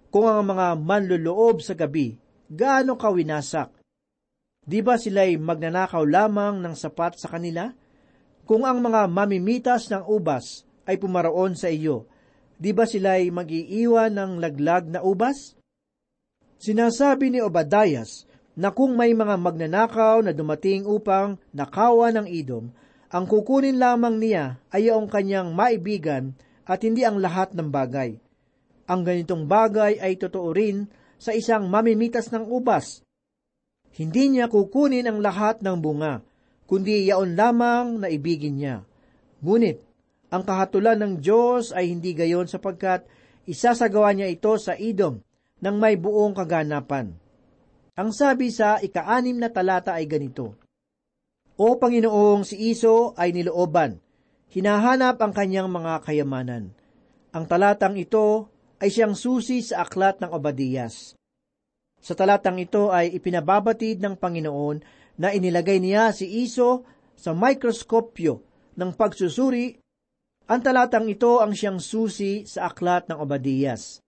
kung 0.08 0.24
ang 0.24 0.44
mga 0.44 0.76
manluloob 0.80 1.60
sa 1.60 1.76
gabi, 1.76 2.16
gaano 2.48 2.96
ka 2.96 3.12
winasak, 3.12 3.77
Di 4.68 4.84
ba 4.84 5.00
sila'y 5.00 5.40
magnanakaw 5.40 6.04
lamang 6.04 6.60
ng 6.60 6.76
sapat 6.76 7.16
sa 7.16 7.32
kanila? 7.32 7.72
Kung 8.44 8.68
ang 8.68 8.84
mga 8.84 9.08
mamimitas 9.08 9.88
ng 9.88 10.04
ubas 10.04 10.68
ay 10.84 11.00
pumaroon 11.00 11.56
sa 11.56 11.72
iyo, 11.72 12.04
di 12.60 12.76
ba 12.76 12.84
sila'y 12.84 13.32
mag-iiwan 13.32 14.12
ng 14.12 14.36
laglag 14.36 14.92
na 14.92 15.00
ubas? 15.00 15.56
Sinasabi 16.60 17.32
ni 17.32 17.40
Obadayas 17.40 18.28
na 18.60 18.68
kung 18.68 18.92
may 18.92 19.16
mga 19.16 19.40
magnanakaw 19.40 20.20
na 20.20 20.36
dumating 20.36 20.84
upang 20.84 21.40
nakawa 21.56 22.12
ng 22.12 22.28
idom, 22.28 22.68
ang 23.08 23.24
kukunin 23.24 23.80
lamang 23.80 24.20
niya 24.20 24.60
ay 24.68 24.92
ang 24.92 25.08
kanyang 25.08 25.56
maibigan 25.56 26.36
at 26.68 26.84
hindi 26.84 27.08
ang 27.08 27.24
lahat 27.24 27.56
ng 27.56 27.72
bagay. 27.72 28.20
Ang 28.84 29.00
ganitong 29.00 29.48
bagay 29.48 29.96
ay 29.96 30.20
totoo 30.20 30.52
rin 30.52 30.92
sa 31.16 31.32
isang 31.32 31.72
mamimitas 31.72 32.28
ng 32.28 32.44
ubas 32.44 33.07
hindi 33.96 34.28
niya 34.28 34.50
kukunin 34.50 35.08
ang 35.08 35.18
lahat 35.24 35.64
ng 35.64 35.76
bunga, 35.80 36.20
kundi 36.68 37.08
yaon 37.08 37.34
lamang 37.34 38.04
na 38.04 38.12
ibigin 38.12 38.60
niya. 38.60 38.76
Ngunit, 39.40 39.80
ang 40.28 40.44
kahatulan 40.44 41.00
ng 41.00 41.14
Diyos 41.24 41.72
ay 41.72 41.88
hindi 41.88 42.12
gayon 42.12 42.44
sapagkat 42.44 43.08
isasagawa 43.48 44.12
niya 44.12 44.28
ito 44.28 44.52
sa 44.60 44.76
idom 44.76 45.24
ng 45.64 45.76
may 45.80 45.96
buong 45.96 46.36
kaganapan. 46.36 47.16
Ang 47.98 48.14
sabi 48.14 48.54
sa 48.54 48.78
ikaanim 48.78 49.40
na 49.40 49.50
talata 49.50 49.98
ay 49.98 50.06
ganito, 50.06 50.54
O 51.58 51.74
Panginoong 51.74 52.46
si 52.46 52.70
Iso 52.70 53.18
ay 53.18 53.34
nilooban, 53.34 53.98
hinahanap 54.54 55.18
ang 55.18 55.34
kanyang 55.34 55.66
mga 55.66 56.06
kayamanan. 56.06 56.70
Ang 57.34 57.44
talatang 57.50 57.98
ito 57.98 58.46
ay 58.78 58.94
siyang 58.94 59.18
susi 59.18 59.58
sa 59.66 59.82
aklat 59.82 60.22
ng 60.22 60.30
Obadiyas. 60.30 61.17
Sa 61.98 62.14
talatang 62.14 62.58
ito 62.62 62.94
ay 62.94 63.18
ipinababatid 63.18 63.98
ng 63.98 64.14
Panginoon 64.14 64.76
na 65.18 65.34
inilagay 65.34 65.82
niya 65.82 66.14
si 66.14 66.46
Iso 66.46 66.86
sa 67.18 67.34
mikroskopyo 67.34 68.38
ng 68.78 68.90
pagsusuri. 68.94 69.74
Ang 70.48 70.60
talatang 70.62 71.10
ito 71.10 71.42
ang 71.42 71.52
siyang 71.52 71.82
susi 71.82 72.46
sa 72.46 72.70
aklat 72.70 73.10
ng 73.10 73.18
Obadiyas. 73.18 74.00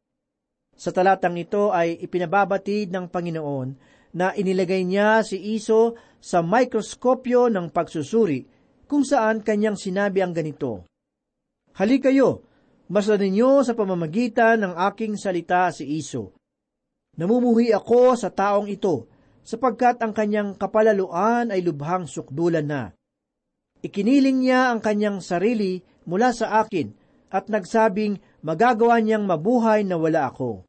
Sa 0.72 0.94
talatang 0.94 1.36
ito 1.36 1.74
ay 1.74 2.00
ipinababatid 2.00 2.88
ng 2.88 3.12
Panginoon 3.12 3.68
na 4.16 4.32
inilagay 4.32 4.86
niya 4.86 5.20
si 5.20 5.36
Iso 5.58 5.98
sa 6.22 6.40
mikroskopyo 6.40 7.52
ng 7.52 7.68
pagsusuri 7.68 8.48
kung 8.88 9.04
saan 9.04 9.44
kanyang 9.44 9.76
sinabi 9.76 10.24
ang 10.24 10.32
ganito, 10.32 10.88
Halikayo, 11.76 12.42
masdan 12.90 13.22
ninyo 13.22 13.62
sa 13.62 13.76
pamamagitan 13.76 14.64
ng 14.64 14.72
aking 14.88 15.14
salita 15.20 15.68
si 15.70 15.86
Iso 16.00 16.39
Namumuhi 17.20 17.68
ako 17.76 18.16
sa 18.16 18.32
taong 18.32 18.64
ito, 18.72 19.04
sapagkat 19.44 20.00
ang 20.00 20.16
kanyang 20.16 20.56
kapalaluan 20.56 21.52
ay 21.52 21.60
lubhang 21.60 22.08
sukdulan 22.08 22.64
na. 22.64 22.96
Ikiniling 23.84 24.40
niya 24.40 24.72
ang 24.72 24.80
kanyang 24.80 25.20
sarili 25.20 25.84
mula 26.08 26.32
sa 26.32 26.64
akin 26.64 26.88
at 27.28 27.52
nagsabing 27.52 28.16
magagawa 28.40 29.04
niyang 29.04 29.28
mabuhay 29.28 29.84
na 29.84 30.00
wala 30.00 30.32
ako. 30.32 30.64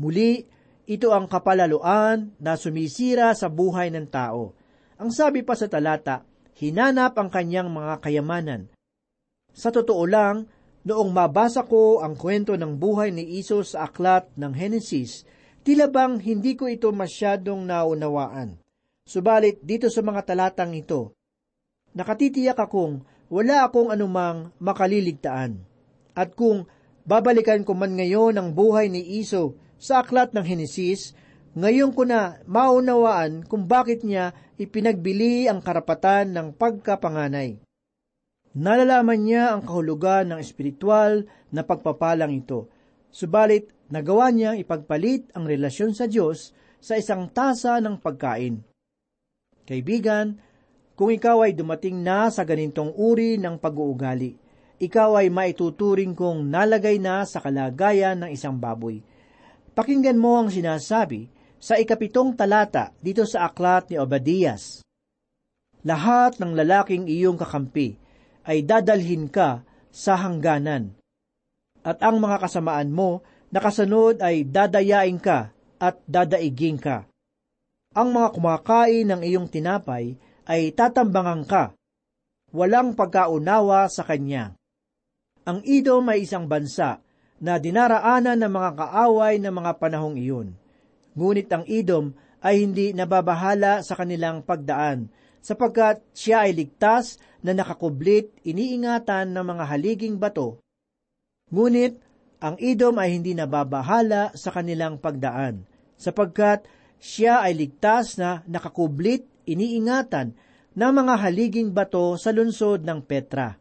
Muli, 0.00 0.48
ito 0.88 1.12
ang 1.12 1.28
kapalaluan 1.28 2.32
na 2.40 2.56
sumisira 2.56 3.36
sa 3.36 3.52
buhay 3.52 3.92
ng 3.92 4.08
tao. 4.08 4.56
Ang 4.96 5.12
sabi 5.12 5.44
pa 5.44 5.52
sa 5.52 5.68
talata, 5.68 6.24
hinanap 6.56 7.20
ang 7.20 7.28
kanyang 7.28 7.68
mga 7.68 8.00
kayamanan. 8.00 8.72
Sa 9.52 9.68
totoo 9.68 10.08
lang, 10.08 10.48
noong 10.88 11.12
mabasa 11.12 11.68
ko 11.68 12.00
ang 12.00 12.16
kwento 12.16 12.56
ng 12.56 12.80
buhay 12.80 13.12
ni 13.12 13.36
Isos 13.36 13.76
sa 13.76 13.84
aklat 13.84 14.24
ng 14.40 14.56
Henesis, 14.56 15.28
Tila 15.60 15.86
bang 15.92 16.16
hindi 16.20 16.56
ko 16.56 16.66
ito 16.66 16.88
masyadong 16.90 17.68
naunawaan. 17.68 18.56
Subalit 19.04 19.60
dito 19.60 19.90
sa 19.92 20.00
mga 20.00 20.22
talatang 20.22 20.72
ito, 20.72 21.12
nakatitiyak 21.92 22.56
akong 22.56 23.02
wala 23.28 23.66
akong 23.66 23.90
anumang 23.90 24.54
makaliligtaan. 24.62 25.60
At 26.14 26.34
kung 26.34 26.66
Babalikan 27.10 27.64
ko 27.64 27.72
man 27.74 27.96
ngayon 27.96 28.36
ang 28.36 28.48
buhay 28.52 28.92
ni 28.92 29.02
Iso 29.18 29.56
sa 29.82 30.04
aklat 30.04 30.30
ng 30.36 30.44
Henesis, 30.44 31.16
ngayon 31.56 31.96
ko 31.96 32.06
na 32.06 32.38
maunawaan 32.46 33.42
kung 33.48 33.66
bakit 33.66 34.06
niya 34.06 34.36
ipinagbili 34.60 35.50
ang 35.50 35.64
karapatan 35.64 36.30
ng 36.30 36.54
pagkapanganay. 36.54 37.58
Nalalaman 38.54 39.20
niya 39.26 39.58
ang 39.58 39.66
kahulugan 39.66 40.30
ng 40.30 40.38
espiritual 40.38 41.26
na 41.50 41.66
pagpapalang 41.66 42.30
ito, 42.30 42.70
subalit 43.10 43.74
nagawa 43.90 44.30
niyang 44.30 44.56
ipagpalit 44.56 45.34
ang 45.34 45.44
relasyon 45.44 45.92
sa 45.92 46.06
Diyos 46.06 46.54
sa 46.80 46.96
isang 46.96 47.28
tasa 47.28 47.76
ng 47.82 48.00
pagkain. 48.00 48.62
Kaibigan, 49.66 50.40
kung 50.96 51.12
ikaw 51.12 51.44
ay 51.44 51.52
dumating 51.52 52.00
na 52.00 52.32
sa 52.32 52.46
ganitong 52.46 52.92
uri 52.96 53.36
ng 53.36 53.60
pag-uugali, 53.60 54.36
ikaw 54.80 55.20
ay 55.20 55.28
maituturing 55.28 56.16
kong 56.16 56.48
nalagay 56.48 56.96
na 56.96 57.28
sa 57.28 57.44
kalagayan 57.44 58.16
ng 58.24 58.30
isang 58.32 58.56
baboy. 58.56 59.04
Pakinggan 59.76 60.16
mo 60.16 60.40
ang 60.40 60.48
sinasabi 60.48 61.28
sa 61.60 61.76
ikapitong 61.76 62.32
talata 62.32 62.96
dito 62.96 63.28
sa 63.28 63.52
aklat 63.52 63.92
ni 63.92 64.00
Obadias. 64.00 64.80
Lahat 65.84 66.40
ng 66.40 66.56
lalaking 66.56 67.08
iyong 67.08 67.36
kakampi 67.36 67.96
ay 68.48 68.64
dadalhin 68.64 69.28
ka 69.28 69.64
sa 69.92 70.16
hangganan. 70.16 70.96
At 71.80 72.00
ang 72.04 72.20
mga 72.20 72.44
kasamaan 72.44 72.92
mo 72.92 73.24
na 73.50 73.58
kasunod 73.58 74.22
ay 74.22 74.46
dadayain 74.46 75.18
ka 75.18 75.50
at 75.82 75.98
dadaiging 76.06 76.78
ka. 76.78 77.06
Ang 77.90 78.14
mga 78.14 78.28
kumakain 78.38 79.06
ng 79.10 79.22
iyong 79.26 79.50
tinapay 79.50 80.14
ay 80.46 80.70
tatambangan 80.70 81.42
ka. 81.42 81.64
Walang 82.54 82.94
pagkaunawa 82.94 83.90
sa 83.90 84.06
kanya. 84.06 84.54
Ang 85.46 85.62
Edom 85.66 86.06
ay 86.06 86.26
isang 86.26 86.46
bansa 86.46 87.02
na 87.42 87.58
dinaraanan 87.58 88.38
ng 88.38 88.52
mga 88.52 88.70
kaaway 88.78 89.42
ng 89.42 89.54
mga 89.54 89.72
panahong 89.80 90.14
iyon. 90.18 90.48
Ngunit 91.18 91.48
ang 91.50 91.64
Edom 91.66 92.14
ay 92.40 92.62
hindi 92.62 92.92
nababahala 92.94 93.82
sa 93.82 93.96
kanilang 93.96 94.44
pagdaan, 94.44 95.10
sapagkat 95.40 96.04
siya 96.12 96.46
ay 96.48 96.52
ligtas 96.56 97.16
na 97.40 97.56
nakakublit 97.56 98.32
iniingatan 98.44 99.32
ng 99.32 99.44
mga 99.44 99.64
haliging 99.64 100.16
bato. 100.20 100.60
Ngunit 101.48 101.98
ang 102.40 102.56
Edom 102.56 102.96
ay 102.96 103.20
hindi 103.20 103.36
nababahala 103.36 104.32
sa 104.32 104.48
kanilang 104.48 104.96
pagdaan, 104.96 105.68
sapagkat 106.00 106.64
siya 106.96 107.44
ay 107.44 107.52
ligtas 107.52 108.16
na 108.16 108.40
nakakublit 108.48 109.28
iniingatan 109.44 110.32
ng 110.72 110.92
mga 110.96 111.14
haliging 111.20 111.70
bato 111.76 112.16
sa 112.16 112.32
lungsod 112.32 112.80
ng 112.80 113.04
Petra. 113.04 113.60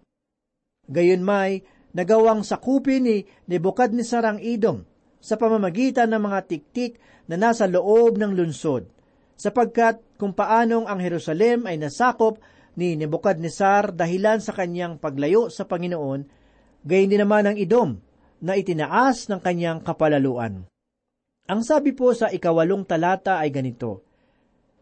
Gayon 0.88 1.24
may, 1.24 1.60
nagawang 1.92 2.48
sakupin 2.48 3.04
ni 3.04 3.18
Nebukadnesar 3.52 4.24
ang 4.24 4.39
Edom 4.39 4.88
sa 5.20 5.36
pamamagitan 5.36 6.15
ng 6.15 6.22
mga 6.24 6.39
tiktik 6.48 7.04
na 7.28 7.36
nasa 7.36 7.68
loob 7.68 8.15
ng 8.15 8.32
lungsod, 8.32 8.88
sapagkat 9.36 10.00
kung 10.15 10.32
paanong 10.32 10.88
ang 10.88 11.04
Jerusalem 11.04 11.68
ay 11.68 11.76
nasakop 11.76 12.39
ni 12.80 12.96
Nebukadnesar 12.96 13.92
dahilan 13.92 14.39
sa 14.39 14.56
kanyang 14.56 14.96
paglayo 15.04 15.52
sa 15.52 15.68
Panginoon, 15.68 16.24
gayon 16.88 17.12
din 17.12 17.20
naman 17.20 17.44
ang 17.44 17.60
Edom 17.60 18.00
na 18.39 18.56
itinaas 18.56 19.28
ng 19.28 19.39
kanyang 19.39 19.80
kapalaluan. 19.84 20.67
Ang 21.49 21.62
sabi 21.65 21.97
po 21.97 22.13
sa 22.13 22.30
ikawalong 22.30 22.86
talata 22.86 23.41
ay 23.41 23.49
ganito, 23.49 24.06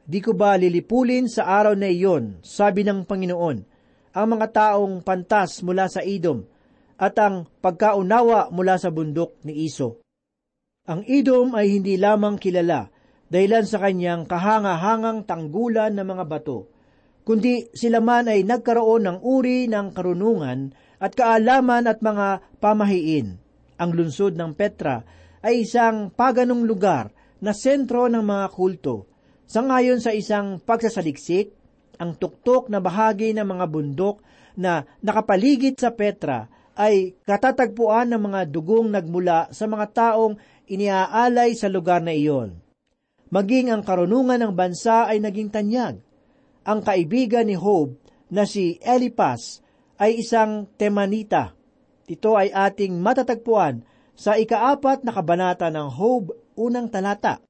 Di 0.08 0.24
ko 0.24 0.32
ba 0.32 0.56
lilipulin 0.56 1.28
sa 1.28 1.48
araw 1.60 1.76
na 1.76 1.92
iyon, 1.92 2.40
sabi 2.40 2.88
ng 2.88 3.04
Panginoon, 3.04 3.58
ang 4.16 4.28
mga 4.32 4.48
taong 4.56 5.04
pantas 5.04 5.60
mula 5.62 5.92
sa 5.92 6.00
Edom 6.00 6.48
at 6.96 7.14
ang 7.20 7.46
pagkaunawa 7.60 8.50
mula 8.50 8.80
sa 8.80 8.88
bundok 8.88 9.36
ni 9.44 9.68
Iso. 9.68 10.00
Ang 10.88 11.04
Edom 11.06 11.52
ay 11.60 11.76
hindi 11.76 12.00
lamang 12.00 12.40
kilala 12.40 12.88
dahilan 13.28 13.68
sa 13.68 13.84
kanyang 13.84 14.24
kahanga-hangang 14.24 15.28
tanggulan 15.28 15.92
ng 16.00 16.08
mga 16.08 16.26
bato, 16.26 16.72
kundi 17.28 17.68
sila 17.76 18.00
man 18.00 18.32
ay 18.32 18.48
nagkaroon 18.48 19.04
ng 19.04 19.18
uri 19.20 19.68
ng 19.68 19.92
karunungan 19.92 20.72
at 21.04 21.12
kaalaman 21.14 21.86
at 21.86 22.00
mga 22.00 22.42
pamahiin. 22.64 23.47
Ang 23.78 23.94
lungsod 23.94 24.34
ng 24.34 24.58
Petra 24.58 25.06
ay 25.42 25.66
isang 25.66 26.10
paganong 26.10 26.66
lugar 26.66 27.14
na 27.42 27.54
sentro 27.54 28.10
ng 28.10 28.26
mga 28.26 28.48
kulto, 28.50 29.06
sangayon 29.46 30.02
sa 30.02 30.14
isang 30.14 30.58
pagsasaliksik 30.58 31.54
ang 31.98 32.14
tuktok 32.18 32.70
na 32.70 32.78
bahagi 32.78 33.34
ng 33.34 33.46
mga 33.46 33.66
bundok 33.70 34.22
na 34.58 34.86
nakapaligid 35.02 35.78
sa 35.78 35.94
Petra 35.94 36.50
ay 36.78 37.18
katatagpuan 37.26 38.14
ng 38.14 38.22
mga 38.22 38.42
dugong 38.54 38.94
nagmula 38.94 39.50
sa 39.50 39.66
mga 39.66 39.86
taong 39.94 40.38
iniaalay 40.70 41.58
sa 41.58 41.70
lugar 41.74 42.06
na 42.06 42.14
iyon. 42.14 42.54
Maging 43.34 43.74
ang 43.74 43.82
karunungan 43.82 44.40
ng 44.40 44.54
bansa 44.54 45.10
ay 45.10 45.18
naging 45.20 45.50
tanyag. 45.50 46.00
Ang 46.64 46.80
kaibigan 46.86 47.50
ni 47.50 47.58
Job 47.58 47.98
na 48.30 48.46
si 48.46 48.78
Elipas 48.86 49.66
ay 49.98 50.22
isang 50.22 50.70
temanita. 50.78 51.57
Ito 52.08 52.40
ay 52.40 52.56
ating 52.56 53.04
matatagpuan 53.04 53.84
sa 54.16 54.40
ikaapat 54.40 55.04
na 55.04 55.12
kabanata 55.12 55.68
ng 55.68 55.92
Job 55.92 56.32
unang 56.56 56.88
talata. 56.88 57.44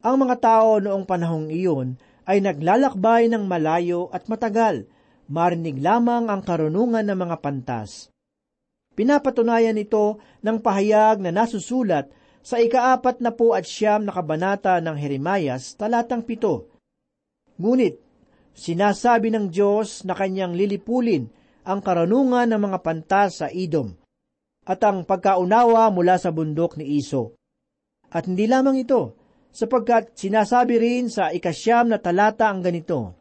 Ang 0.00 0.24
mga 0.24 0.36
tao 0.40 0.80
noong 0.80 1.04
panahong 1.04 1.52
iyon 1.52 2.00
ay 2.24 2.40
naglalakbay 2.40 3.28
ng 3.28 3.44
malayo 3.44 4.08
at 4.08 4.24
matagal, 4.24 4.88
marinig 5.28 5.76
lamang 5.84 6.32
ang 6.32 6.40
karunungan 6.40 7.04
ng 7.04 7.18
mga 7.28 7.36
pantas. 7.44 8.08
Pinapatunayan 8.96 9.76
ito 9.76 10.16
ng 10.40 10.64
pahayag 10.64 11.20
na 11.20 11.28
nasusulat 11.28 12.08
sa 12.40 12.60
ikaapat 12.60 13.20
na 13.20 13.36
po 13.36 13.52
at 13.52 13.68
siyam 13.68 14.08
na 14.08 14.16
kabanata 14.16 14.80
ng 14.80 14.96
Jeremias, 14.96 15.76
talatang 15.76 16.24
pito. 16.24 16.72
Ngunit, 17.60 18.00
sinasabi 18.56 19.28
ng 19.28 19.52
Diyos 19.52 20.08
na 20.08 20.16
kanyang 20.16 20.56
lilipulin 20.56 21.28
ang 21.64 21.80
karunungan 21.80 22.46
ng 22.52 22.60
mga 22.60 22.78
pantas 22.84 23.40
sa 23.40 23.48
Edom 23.48 23.96
at 24.64 24.80
ang 24.84 25.04
pagkaunawa 25.04 25.92
mula 25.92 26.16
sa 26.16 26.32
bundok 26.32 26.80
ni 26.80 27.00
Iso. 27.00 27.36
At 28.08 28.24
hindi 28.24 28.48
lamang 28.48 28.80
ito, 28.80 29.16
sapagkat 29.52 30.16
sinasabi 30.16 30.80
rin 30.80 31.04
sa 31.12 31.32
ikasyam 31.34 31.92
na 31.92 32.00
talata 32.00 32.48
ang 32.48 32.64
ganito, 32.64 33.20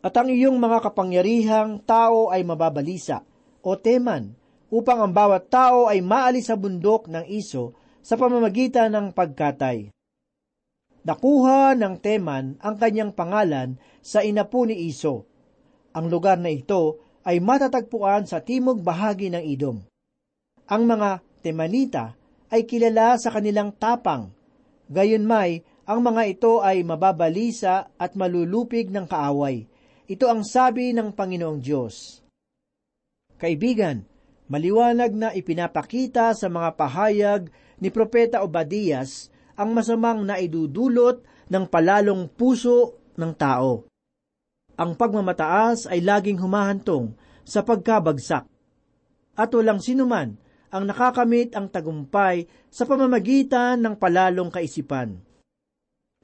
At 0.00 0.16
ang 0.16 0.32
iyong 0.32 0.56
mga 0.56 0.90
kapangyarihang 0.90 1.84
tao 1.86 2.32
ay 2.32 2.42
mababalisa, 2.42 3.22
o 3.60 3.76
teman, 3.76 4.34
upang 4.72 5.04
ang 5.04 5.12
bawat 5.12 5.50
tao 5.52 5.86
ay 5.86 6.00
maalis 6.00 6.48
sa 6.48 6.56
bundok 6.56 7.10
ng 7.10 7.26
iso 7.28 7.76
sa 8.00 8.16
pamamagitan 8.16 8.94
ng 8.94 9.06
pagkatay. 9.12 9.92
Nakuha 11.00 11.72
ng 11.80 11.96
Teman 11.96 12.60
ang 12.60 12.76
kanyang 12.76 13.16
pangalan 13.16 13.80
sa 14.04 14.20
inapo 14.20 14.68
ni 14.68 14.84
Iso. 14.84 15.24
Ang 15.96 16.12
lugar 16.12 16.36
na 16.36 16.52
ito 16.52 17.00
ay 17.30 17.38
matatagpuan 17.38 18.26
sa 18.26 18.42
timog 18.42 18.82
bahagi 18.82 19.30
ng 19.30 19.46
Idom. 19.46 19.78
Ang 20.66 20.82
mga 20.90 21.22
Temanita 21.46 22.18
ay 22.50 22.66
kilala 22.66 23.14
sa 23.16 23.30
kanilang 23.30 23.70
tapang 23.78 24.34
Gayon 24.90 25.22
may, 25.22 25.62
ang 25.86 26.02
mga 26.02 26.22
ito 26.26 26.58
ay 26.66 26.82
mababalisa 26.82 27.94
at 27.94 28.18
malulupig 28.18 28.90
ng 28.90 29.06
kaaway. 29.06 29.70
Ito 30.10 30.26
ang 30.26 30.42
sabi 30.42 30.90
ng 30.90 31.14
Panginoong 31.14 31.62
Diyos. 31.62 32.26
Kaibigan, 33.38 34.02
maliwanag 34.50 35.14
na 35.14 35.30
ipinapakita 35.30 36.34
sa 36.34 36.50
mga 36.50 36.74
pahayag 36.74 37.42
ni 37.78 37.86
Propeta 37.94 38.42
Obadias 38.42 39.30
ang 39.54 39.70
masamang 39.78 40.26
naidudulot 40.26 41.22
ng 41.46 41.64
palalong 41.70 42.26
puso 42.26 42.98
ng 43.14 43.30
tao. 43.38 43.89
Ang 44.80 44.96
pagmamataas 44.96 45.92
ay 45.92 46.00
laging 46.00 46.40
humahantong 46.40 47.12
sa 47.44 47.60
pagkabagsak. 47.60 48.48
At 49.36 49.52
walang 49.52 49.84
sinuman 49.84 50.40
ang 50.72 50.88
nakakamit 50.88 51.52
ang 51.52 51.68
tagumpay 51.68 52.48
sa 52.72 52.88
pamamagitan 52.88 53.76
ng 53.76 53.94
palalong 54.00 54.48
kaisipan. 54.48 55.20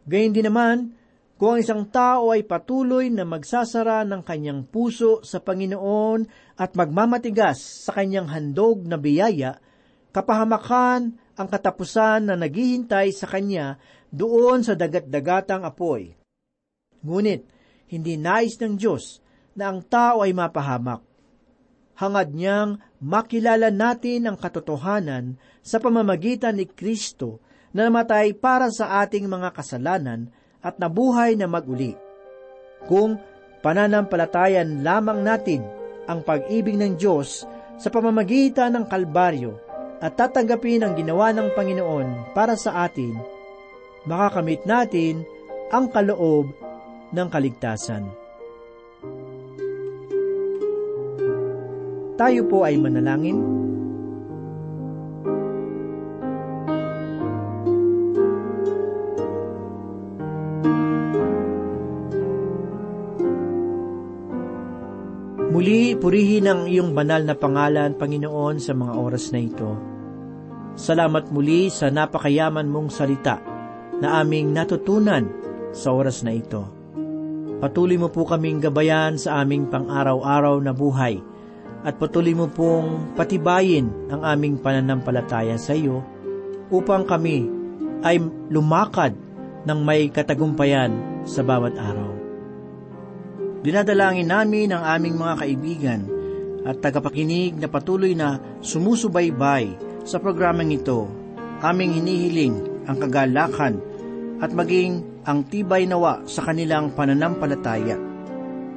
Gayun 0.08 0.32
din 0.32 0.46
naman, 0.48 0.96
kung 1.36 1.58
ang 1.58 1.60
isang 1.60 1.84
tao 1.92 2.32
ay 2.32 2.48
patuloy 2.48 3.12
na 3.12 3.28
magsasara 3.28 4.08
ng 4.08 4.24
kanyang 4.24 4.64
puso 4.64 5.20
sa 5.20 5.42
Panginoon 5.42 6.24
at 6.56 6.72
magmamatigas 6.72 7.84
sa 7.84 7.92
kanyang 7.92 8.30
handog 8.32 8.88
na 8.88 8.96
biyaya, 8.96 9.60
kapahamakan 10.16 11.12
ang 11.36 11.48
katapusan 11.52 12.32
na 12.32 12.40
naghihintay 12.40 13.12
sa 13.12 13.28
kanya 13.28 13.76
doon 14.08 14.64
sa 14.64 14.72
dagat-dagatang 14.72 15.66
apoy. 15.66 16.16
Ngunit, 17.04 17.55
hindi 17.86 18.18
nais 18.18 18.58
ng 18.58 18.74
Diyos 18.74 19.22
na 19.56 19.70
ang 19.72 19.80
tao 19.84 20.22
ay 20.22 20.34
mapahamak 20.36 21.02
hangad 21.96 22.36
niyang 22.36 22.78
makilala 23.00 23.72
natin 23.72 24.28
ang 24.28 24.36
katotohanan 24.36 25.40
sa 25.64 25.80
pamamagitan 25.80 26.60
ni 26.60 26.68
Kristo 26.68 27.40
na 27.72 27.88
namatay 27.88 28.36
para 28.36 28.68
sa 28.68 29.02
ating 29.04 29.26
mga 29.26 29.52
kasalanan 29.52 30.28
at 30.60 30.76
nabuhay 30.80 31.34
na 31.36 31.48
maguli. 31.48 31.96
Kung 32.86 33.18
pananampalatayan 33.64 34.84
lamang 34.84 35.24
natin 35.24 35.64
ang 36.06 36.22
pag-ibig 36.22 36.76
ng 36.78 36.94
Diyos 37.00 37.44
sa 37.76 37.88
pamamagitan 37.92 38.72
ng 38.76 38.84
Kalbaryo, 38.86 39.66
at 39.96 40.12
tatanggapin 40.12 40.84
ang 40.84 40.92
ginawa 40.92 41.32
ng 41.32 41.56
Panginoon 41.56 42.36
para 42.36 42.52
sa 42.52 42.84
atin, 42.84 43.16
makakamit 44.04 44.68
natin 44.68 45.24
ang 45.72 45.88
kaloob 45.88 46.52
ng 47.12 47.28
kaligtasan. 47.28 48.26
Tayo 52.16 52.48
po 52.48 52.64
ay 52.64 52.80
manalangin. 52.80 53.36
Muli, 65.56 65.96
purihin 65.96 66.48
ang 66.52 66.68
iyong 66.68 66.92
banal 66.92 67.24
na 67.24 67.32
pangalan, 67.32 67.96
Panginoon, 67.96 68.60
sa 68.60 68.76
mga 68.76 68.92
oras 68.92 69.32
na 69.32 69.40
ito. 69.40 69.70
Salamat 70.76 71.32
muli 71.32 71.72
sa 71.72 71.88
napakayaman 71.88 72.68
mong 72.68 72.92
salita 72.92 73.40
na 73.96 74.20
aming 74.20 74.52
natutunan 74.52 75.24
sa 75.72 75.96
oras 75.96 76.20
na 76.20 76.36
ito. 76.36 76.75
Patuloy 77.56 77.96
mo 77.96 78.12
po 78.12 78.28
kaming 78.28 78.60
gabayan 78.60 79.16
sa 79.16 79.40
aming 79.40 79.72
pang-araw-araw 79.72 80.60
na 80.60 80.76
buhay 80.76 81.24
at 81.86 81.96
patuloy 81.96 82.36
mo 82.36 82.52
pong 82.52 83.16
patibayin 83.16 83.88
ang 84.12 84.20
aming 84.26 84.60
pananampalataya 84.60 85.56
sa 85.56 85.72
iyo 85.72 86.04
upang 86.68 87.08
kami 87.08 87.48
ay 88.04 88.20
lumakad 88.52 89.16
ng 89.64 89.78
may 89.80 90.12
katagumpayan 90.12 90.92
sa 91.24 91.40
bawat 91.40 91.74
araw. 91.80 92.12
Dinadalangin 93.64 94.28
namin 94.28 94.76
ang 94.76 94.84
aming 94.84 95.16
mga 95.16 95.34
kaibigan 95.42 96.00
at 96.68 96.78
tagapakinig 96.84 97.56
na 97.56 97.72
patuloy 97.72 98.12
na 98.12 98.38
sumusubaybay 98.60 99.74
sa 100.04 100.20
programang 100.20 100.76
ito. 100.76 101.08
Aming 101.64 101.98
hinihiling 101.98 102.84
ang 102.84 103.00
kagalakan 103.00 103.80
at 104.44 104.52
maging 104.52 105.15
ang 105.26 105.42
tibay 105.50 105.90
nawa 105.90 106.22
sa 106.30 106.46
kanilang 106.46 106.94
pananampalataya. 106.94 107.98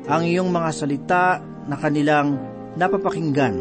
Ang 0.10 0.22
iyong 0.26 0.50
mga 0.50 0.70
salita 0.74 1.38
na 1.70 1.78
kanilang 1.78 2.42
napapakinggan. 2.74 3.56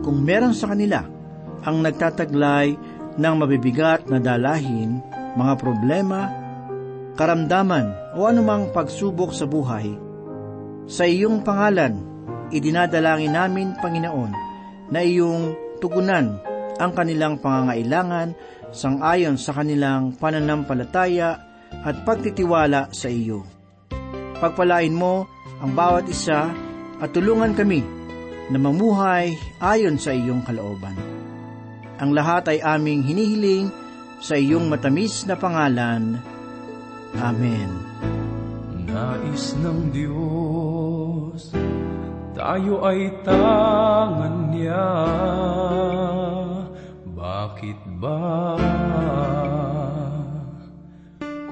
Kung 0.00 0.24
meron 0.24 0.56
sa 0.56 0.72
kanila 0.72 1.04
ang 1.62 1.84
nagtataglay 1.84 2.72
ng 3.20 3.34
mabibigat 3.36 4.08
na 4.08 4.16
dalahin, 4.16 5.04
mga 5.36 5.54
problema, 5.60 6.32
karamdaman 7.20 8.16
o 8.16 8.24
anumang 8.24 8.72
pagsubok 8.72 9.36
sa 9.36 9.44
buhay, 9.44 9.92
sa 10.88 11.04
iyong 11.04 11.44
pangalan, 11.44 12.00
idinadalangin 12.48 13.36
namin, 13.36 13.76
Panginoon, 13.84 14.32
na 14.88 15.00
iyong 15.04 15.76
tugunan 15.76 16.40
ang 16.80 16.96
kanilang 16.96 17.36
pangangailangan 17.36 18.32
sangayon 18.72 19.36
sa 19.36 19.52
kanilang 19.52 20.16
pananampalataya 20.16 21.51
at 21.82 22.06
pagtitiwala 22.06 22.90
sa 22.94 23.10
iyo. 23.10 23.42
Pagpalain 24.38 24.94
mo 24.94 25.26
ang 25.62 25.74
bawat 25.74 26.06
isa 26.10 26.50
at 26.98 27.10
tulungan 27.14 27.54
kami 27.54 27.82
na 28.50 28.58
mamuhay 28.58 29.34
ayon 29.62 29.98
sa 29.98 30.10
iyong 30.10 30.42
kalooban. 30.42 30.98
Ang 32.02 32.10
lahat 32.18 32.50
ay 32.50 32.58
aming 32.58 33.06
hinihiling 33.06 33.70
sa 34.18 34.34
iyong 34.34 34.66
matamis 34.66 35.22
na 35.26 35.38
pangalan. 35.38 36.18
Amen. 37.18 37.70
Nais 38.86 39.54
ng 39.62 39.88
Diyos, 39.94 41.54
tayo 42.34 42.82
ay 42.82 43.08
tangan 43.22 44.50
niya. 44.50 44.90
Bakit 47.14 47.80
ba? 48.02 48.20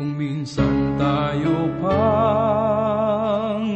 Kung 0.00 0.16
minsan 0.16 0.96
tayo 0.96 1.68
pang 1.76 3.68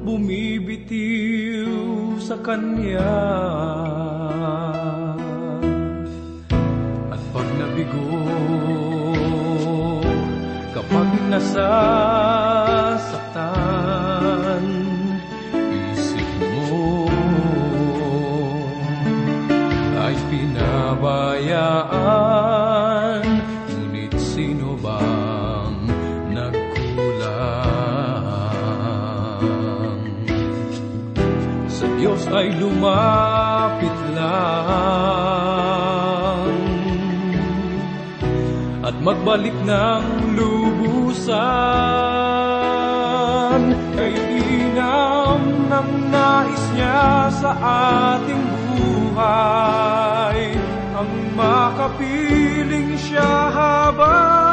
bumibitiw 0.00 1.68
sa 2.16 2.40
Kanya. 2.40 3.20
At 7.12 7.20
pag 7.36 7.48
nabigo, 7.60 8.16
kapag 10.72 11.04
nasasaktan, 11.28 11.84
isip 15.92 16.32
mo 16.64 17.12
ay 20.00 20.16
pinabayaan, 20.32 22.25
ay 32.36 32.52
lumapit 32.60 33.96
lang 34.12 34.76
at 38.84 38.92
magbalik 39.00 39.56
ng 39.64 40.36
lubusan. 40.36 41.32
Kay 43.96 44.12
inam 44.36 45.40
ng 45.72 46.12
nais 46.12 46.64
niya 46.76 47.32
sa 47.40 47.56
ating 48.20 48.44
buhay, 48.76 50.60
ang 50.92 51.08
makapiling 51.32 53.00
siya 53.00 53.48
habang 53.48 54.45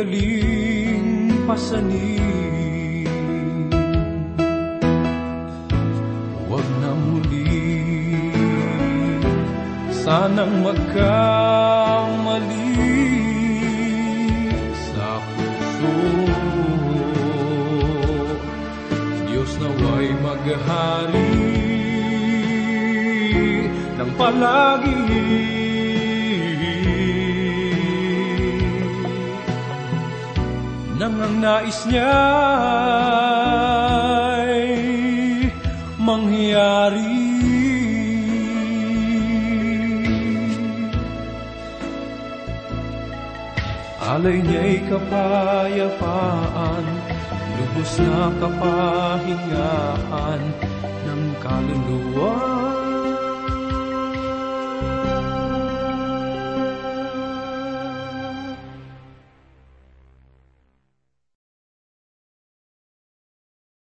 Ito'y 0.00 0.08
kay 0.08 0.16
daling 0.16 1.44
pasanin. 1.44 2.32
Huwag 6.48 6.64
na 6.80 6.96
muli. 6.96 7.44
Sanang 9.92 10.64
magkamali 10.64 11.20
sa 14.88 15.20
puso. 15.20 15.92
Diyos 19.28 19.52
naway 19.60 20.08
maghari 20.24 21.28
ng 24.00 24.16
palagi 24.16 25.59
Nang 31.10 31.26
ang 31.26 31.42
nais 31.42 31.90
niya'y 31.90 32.06
mangyari 35.98 37.18
Alay 44.10 44.38
niya'y 44.38 44.86
kapayapaan, 44.86 46.86
lubos 47.58 47.94
na 48.06 48.30
kapahingaan 48.42 50.42
ng 51.10 51.22
kaluluwa. 51.42 52.49